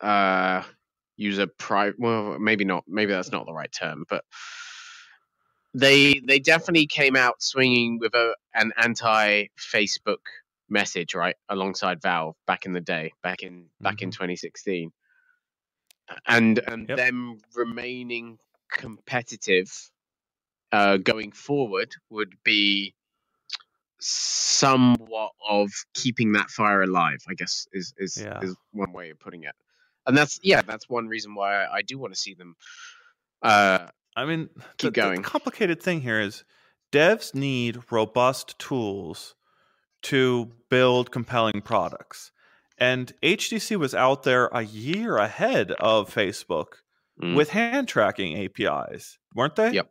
[0.00, 0.62] uh
[1.16, 4.24] user pri well maybe not maybe that's not the right term but
[5.78, 10.18] they they definitely came out swinging with a an anti facebook
[10.68, 14.92] message right alongside valve back in the day back in back in 2016
[16.26, 16.98] and and Yep.
[16.98, 18.38] them remaining
[18.72, 19.70] competitive
[20.72, 22.94] uh going forward would be
[24.00, 28.40] somewhat of keeping that fire alive i guess is is Yeah.
[28.42, 29.54] is one way of putting it
[30.06, 32.56] and that's yeah that's one reason why i, I do want to see them
[33.42, 33.88] uh
[34.20, 34.48] I mean,
[34.78, 36.44] Keep the, the complicated thing here is
[36.92, 39.34] devs need robust tools
[40.02, 42.32] to build compelling products.
[42.78, 46.66] And HTC was out there a year ahead of Facebook
[47.20, 47.34] Mm.
[47.34, 49.72] with hand tracking APIs, weren't they?
[49.72, 49.90] Yep.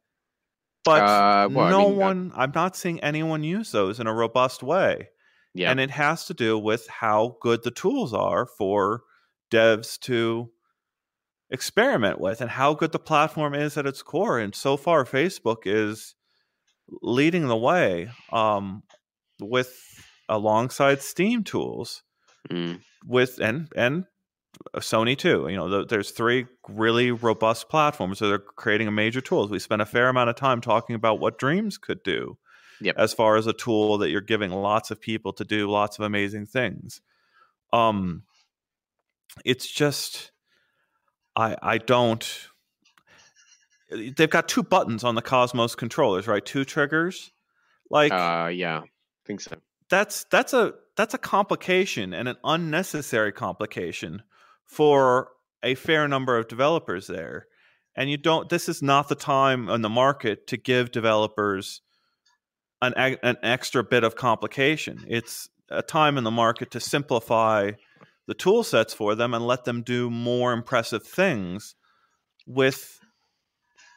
[0.86, 4.07] But Uh, well, I no mean, uh, one, I'm not seeing anyone use those in
[4.07, 5.09] a robust way.
[5.53, 9.01] yeah And it has to do with how good the tools are for
[9.51, 10.51] devs to
[11.50, 14.39] experiment with and how good the platform is at its core.
[14.39, 16.16] And so far, Facebook is
[17.02, 18.84] leading the way um,
[19.39, 19.78] with
[20.30, 22.04] alongside Steam tools
[22.50, 22.80] Mm.
[23.06, 24.06] with and and
[24.78, 25.48] Sony too.
[25.50, 29.50] You know, th- there's three really robust platforms that are creating a major tools.
[29.52, 32.38] We spent a fair amount of time talking about what Dreams could do,
[32.80, 32.95] Yep.
[32.98, 36.06] as far as a tool that you're giving lots of people to do lots of
[36.06, 37.02] amazing things.
[37.74, 38.24] Um,
[39.43, 40.32] it's just,
[41.38, 42.49] I I don't.
[43.89, 46.45] They've got two buttons on the Cosmos controllers, right?
[46.45, 47.31] Two triggers,
[47.89, 48.89] like uh yeah i
[49.25, 49.55] think so
[49.89, 54.21] that's that's a that's a complication and an unnecessary complication
[54.65, 55.29] for
[55.63, 57.47] a fair number of developers there
[57.95, 61.81] and you don't this is not the time on the market to give developers
[62.81, 67.71] an an extra bit of complication it's a time in the market to simplify
[68.28, 71.75] the tool sets for them and let them do more impressive things
[72.45, 72.99] with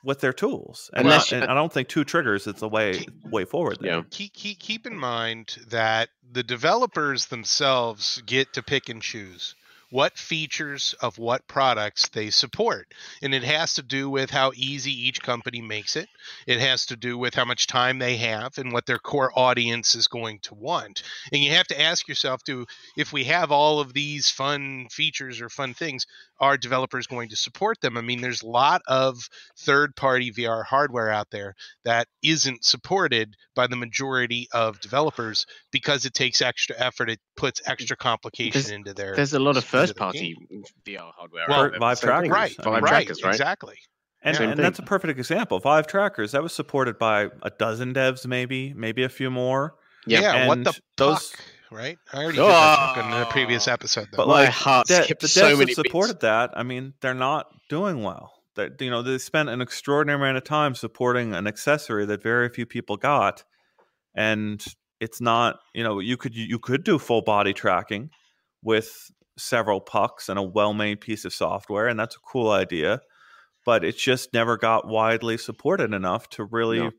[0.02, 3.04] with their tools and, Unless not- and I don't think two triggers is the way
[3.24, 3.96] way forward there.
[3.96, 4.02] Yeah.
[4.10, 9.54] keep, keep keep in mind that the developers themselves get to pick and choose
[9.90, 12.86] what features of what products they support.
[13.22, 16.08] And it has to do with how easy each company makes it.
[16.46, 19.94] It has to do with how much time they have and what their core audience
[19.94, 21.02] is going to want.
[21.32, 22.66] And you have to ask yourself do
[22.96, 26.06] if we have all of these fun features or fun things
[26.40, 27.96] are developers going to support them?
[27.96, 29.28] I mean there's a lot of
[29.58, 36.04] third party vr hardware out there that isn't supported by the majority of developers because
[36.04, 37.10] it takes extra effort.
[37.10, 40.36] It puts extra complication There's- into their there's a lot of first the party
[40.86, 43.76] VR hardware Well, out Vive trackers, right, I Vive right, trackers, right exactly.
[44.22, 45.60] And, Same and that's a perfect example.
[45.60, 49.76] Vive Trackers that was supported by a dozen devs, maybe, maybe a few more.
[50.06, 51.96] Yeah, Yeah, what the those- puck, right?
[52.12, 52.92] I already did ah.
[52.94, 53.30] that joke in the Oh.
[53.30, 54.08] previous episode.
[54.12, 54.18] Though.
[54.18, 56.92] But My like heart de- skipped the so devs many that supported that, I mean,
[57.00, 58.34] they're not doing well.
[58.56, 62.50] That you know, they spent an extraordinary amount of time supporting an accessory that very
[62.50, 63.44] few people got,
[64.14, 64.62] and
[65.00, 65.60] it's not.
[65.74, 68.10] You know, you could you could do full body tracking
[68.62, 69.10] with
[69.40, 73.00] several pucks and a well-made piece of software, and that's a cool idea.
[73.66, 76.92] But it just never got widely supported enough to really No.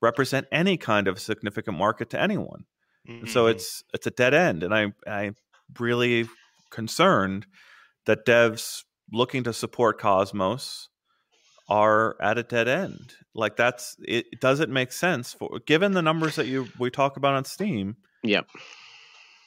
[0.00, 2.64] represent any kind of significant market to anyone.
[3.08, 3.56] And so mm-hmm.
[3.56, 5.34] it's it's a dead end, and I I'm
[5.78, 6.28] really
[6.70, 7.46] concerned
[8.06, 10.88] that devs looking to support Cosmos
[11.68, 13.14] are at a dead end.
[13.34, 17.34] Like that's it doesn't make sense for given the numbers that you we talk about
[17.34, 17.96] on Steam.
[18.22, 18.46] Yep.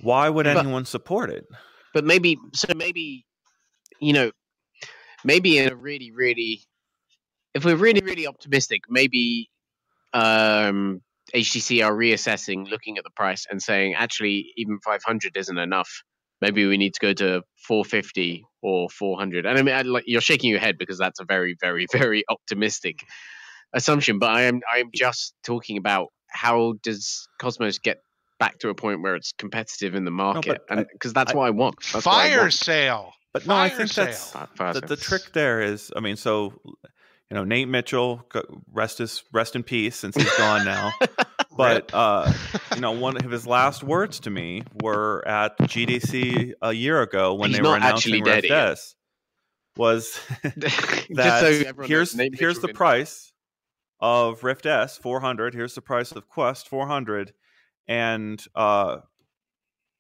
[0.01, 1.45] Why would But- anyone support it?
[1.94, 3.26] But maybe so maybe
[4.00, 4.32] you know
[5.24, 6.62] maybe in a really really
[7.54, 9.50] if we're really really optimistic maybe
[10.14, 11.02] um
[11.34, 16.04] HTC are reassessing looking at the price and saying actually even 500 isn't enough.
[16.41, 20.22] Maybe we need to go to 450 or 400 and I mean I, like you're
[20.22, 23.00] shaking your head because that's a very very very optimistic
[23.74, 28.00] assumption but I am I am just talking about how does Cosmos get
[28.44, 31.36] back to a point where it's competitive in the market but and because that's I-
[31.38, 32.54] what I want That's what I fire want.
[32.54, 33.14] sale.
[33.34, 34.06] But no, I think sale.
[34.06, 36.54] that's Fi- the, the trick there is I mean, so
[37.30, 38.22] you know, Nate Mitchell,
[38.72, 40.91] rest his rest in peace since he's gone now.
[41.56, 42.34] But uh,
[42.74, 47.36] you know, one of his last words to me were at GDC a year ago
[47.36, 48.70] when He's they were actually announcing dead Rift Ian.
[48.72, 48.96] S.
[49.78, 50.20] Was
[50.58, 53.34] Just that so here's here's the price
[54.00, 55.54] of Rift S 400.
[55.54, 57.34] Here's the price of Quest 400,
[57.88, 58.98] and uh,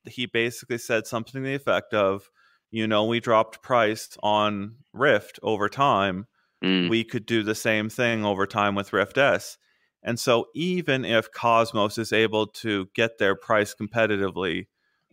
[0.05, 2.29] he basically said something to the effect of,
[2.71, 6.27] you know, we dropped price on Rift over time.
[6.63, 9.57] Mm, We could do the same thing over time with Rift S.
[10.01, 14.67] And so, even if Cosmos is able to get their price competitively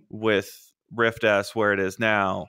[0.08, 2.46] with Rift S where it is now,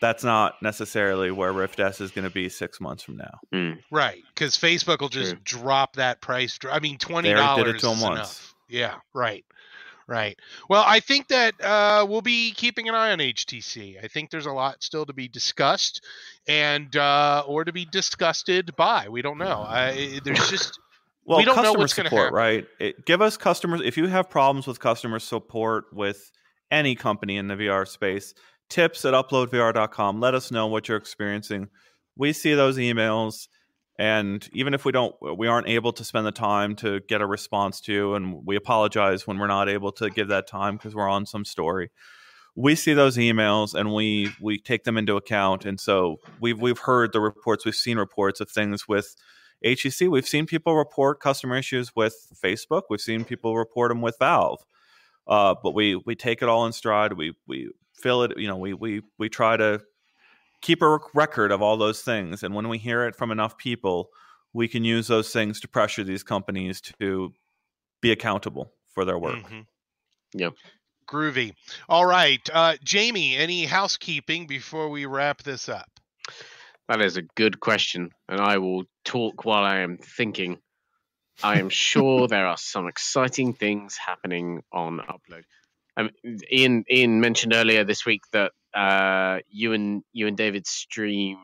[0.00, 3.38] that's not necessarily where Rift S is going to be six months from now.
[3.54, 3.78] mm.
[3.90, 5.40] Right, because Facebook will just True.
[5.44, 6.58] drop that price.
[6.70, 8.18] I mean, twenty They already dollars did it to 'em is once.
[8.18, 8.51] enough.
[8.72, 9.44] Yeah, right,
[10.08, 10.38] right.
[10.68, 14.02] Well, I think that uh, we'll be keeping an eye on HTC.
[14.02, 16.02] I think there's a lot still to be discussed,
[16.48, 19.08] and uh, or to be disgusted by.
[19.08, 19.64] We don't know.
[19.68, 20.78] I, there's just
[21.24, 22.34] Well, We don't know customer what's gonna support, happen.
[22.36, 22.66] right?
[22.80, 26.30] It, give us customers if you have problems with customer support with
[26.70, 28.34] any company in the VR space.
[28.70, 30.18] Tips at uploadvr.com.
[30.20, 31.68] Let us know what you're experiencing.
[32.16, 33.46] We see those emails,
[33.98, 37.26] and even if we don't, we aren't able to spend the time to get a
[37.26, 41.08] response to and we apologize when we're not able to give that time because we're
[41.08, 41.90] on some story.
[42.54, 46.78] We see those emails and we we take them into account, and so we've we've
[46.78, 49.14] heard the reports, we've seen reports of things with
[49.64, 52.14] HTC, we've seen people report customer issues with
[52.44, 52.82] Facebook.
[52.90, 54.60] We've seen people report them with Valve.
[55.26, 57.12] Uh, but we we take it all in stride.
[57.12, 58.32] We we fill it.
[58.36, 59.80] You know, we we we try to
[60.62, 62.42] keep a record of all those things.
[62.42, 64.10] And when we hear it from enough people,
[64.52, 67.32] we can use those things to pressure these companies to
[68.00, 69.42] be accountable for their work.
[69.44, 69.66] mhm.
[70.34, 70.54] Yep.
[71.08, 71.52] groovy.
[71.88, 73.36] All right, uh, Jamie.
[73.36, 75.90] Any housekeeping before we wrap this up?
[76.88, 80.58] That is a good question, and I will talk while I am thinking.
[81.42, 85.44] I am sure there are some exciting things happening on Upload.
[85.96, 86.10] Um,
[86.50, 91.38] Ian Ian mentioned earlier this week that uh, you and you and David streamed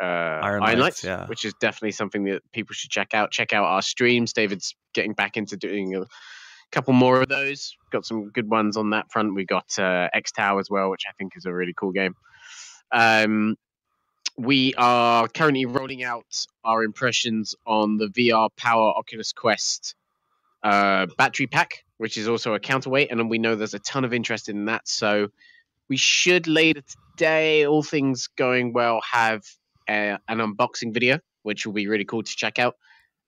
[0.00, 1.26] uh, Iron, Lights, Lights, yeah.
[1.26, 3.30] which is definitely something that people should check out.
[3.30, 4.32] Check out our streams.
[4.32, 6.04] David's getting back into doing a
[6.72, 7.76] couple more of those.
[7.90, 9.34] Got some good ones on that front.
[9.34, 12.14] We got uh, X Tower as well, which I think is a really cool game.
[12.92, 13.56] Um,
[14.36, 19.94] we are currently rolling out our impressions on the VR Power Oculus Quest
[20.62, 24.14] uh, battery pack, which is also a counterweight, and we know there's a ton of
[24.14, 24.88] interest in that.
[24.88, 25.28] So
[25.90, 26.80] we should later
[27.16, 29.42] today, all things going well, have
[29.88, 32.76] a, an unboxing video, which will be really cool to check out.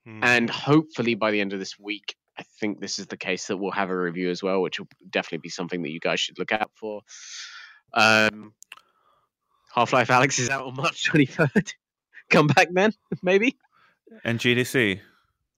[0.08, 0.20] Mhm.
[0.22, 3.58] And hopefully by the end of this week, I think this is the case that
[3.58, 6.38] we'll have a review as well, which will definitely be something that you guys should
[6.38, 7.02] look out for.
[7.92, 8.54] Um,
[9.74, 11.72] Half Life Alyx is out on March 23rd.
[12.30, 13.56] Come back, man, maybe.
[14.24, 15.00] And GDC.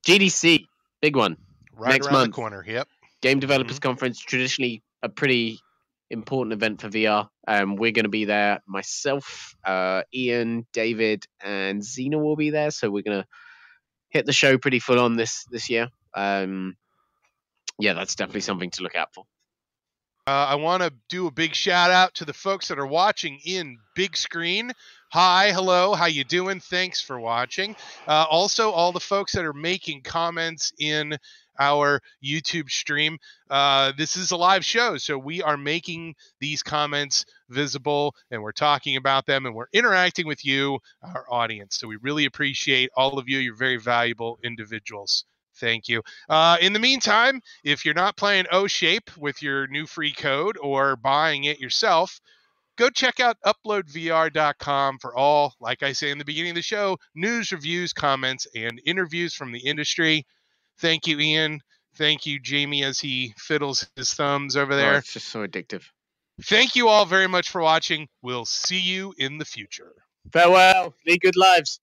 [0.07, 0.67] GDC,
[1.01, 1.37] big one.
[1.77, 2.31] right next around month.
[2.31, 2.65] the corner.
[2.67, 2.89] Yep.
[3.23, 5.61] Game Developers Conference, traditionally a pretty
[6.11, 7.29] important event for VR.
[7.47, 8.61] Um, we're going to be there.
[8.67, 12.71] Myself, uh, Ian, David, and Xena will be there.
[12.71, 13.27] So we're going to
[14.11, 15.89] hit the show pretty full on this this year.
[16.15, 16.77] Um,
[17.79, 19.25] yeah, that's definitely something to look out for.
[20.27, 23.41] Uh, I want to do a big shout out to the folks that are watching
[23.45, 24.71] in Bigscreen.
[25.13, 26.61] Hi, hello, how you doing?
[26.61, 27.77] Thanks for watching.
[28.09, 31.19] Uh, also, all the folks that are making comments in
[31.59, 33.19] our YouTube stream.
[33.51, 38.53] Uh, this is a live show, so we are making these comments visible and we're
[38.53, 41.77] talking about them and we're interacting with you, our audience.
[41.77, 43.39] So we really appreciate all of you.
[43.39, 45.25] You're very valuable individuals.
[45.57, 46.03] Thank you.
[46.29, 50.97] Uh, in the meantime, if you're not playing OhShape with your new free code or
[50.97, 52.21] buying it yourself,
[52.77, 56.99] go check out uploadvr.com for all, like I say in the beginning of the show,
[57.15, 60.27] news, reviews, comments, and interviews from the industry.
[60.79, 61.61] Thank you, Ian.
[61.97, 64.99] Thank you, Jamie, as he fiddles his thumbs over Oh, there.
[64.99, 65.83] it's just so addictive.
[66.43, 68.09] Thank you all very much for watching.
[68.23, 69.93] We'll see you in the future.
[70.33, 70.95] Farewell.
[71.07, 71.81] Lead good lives.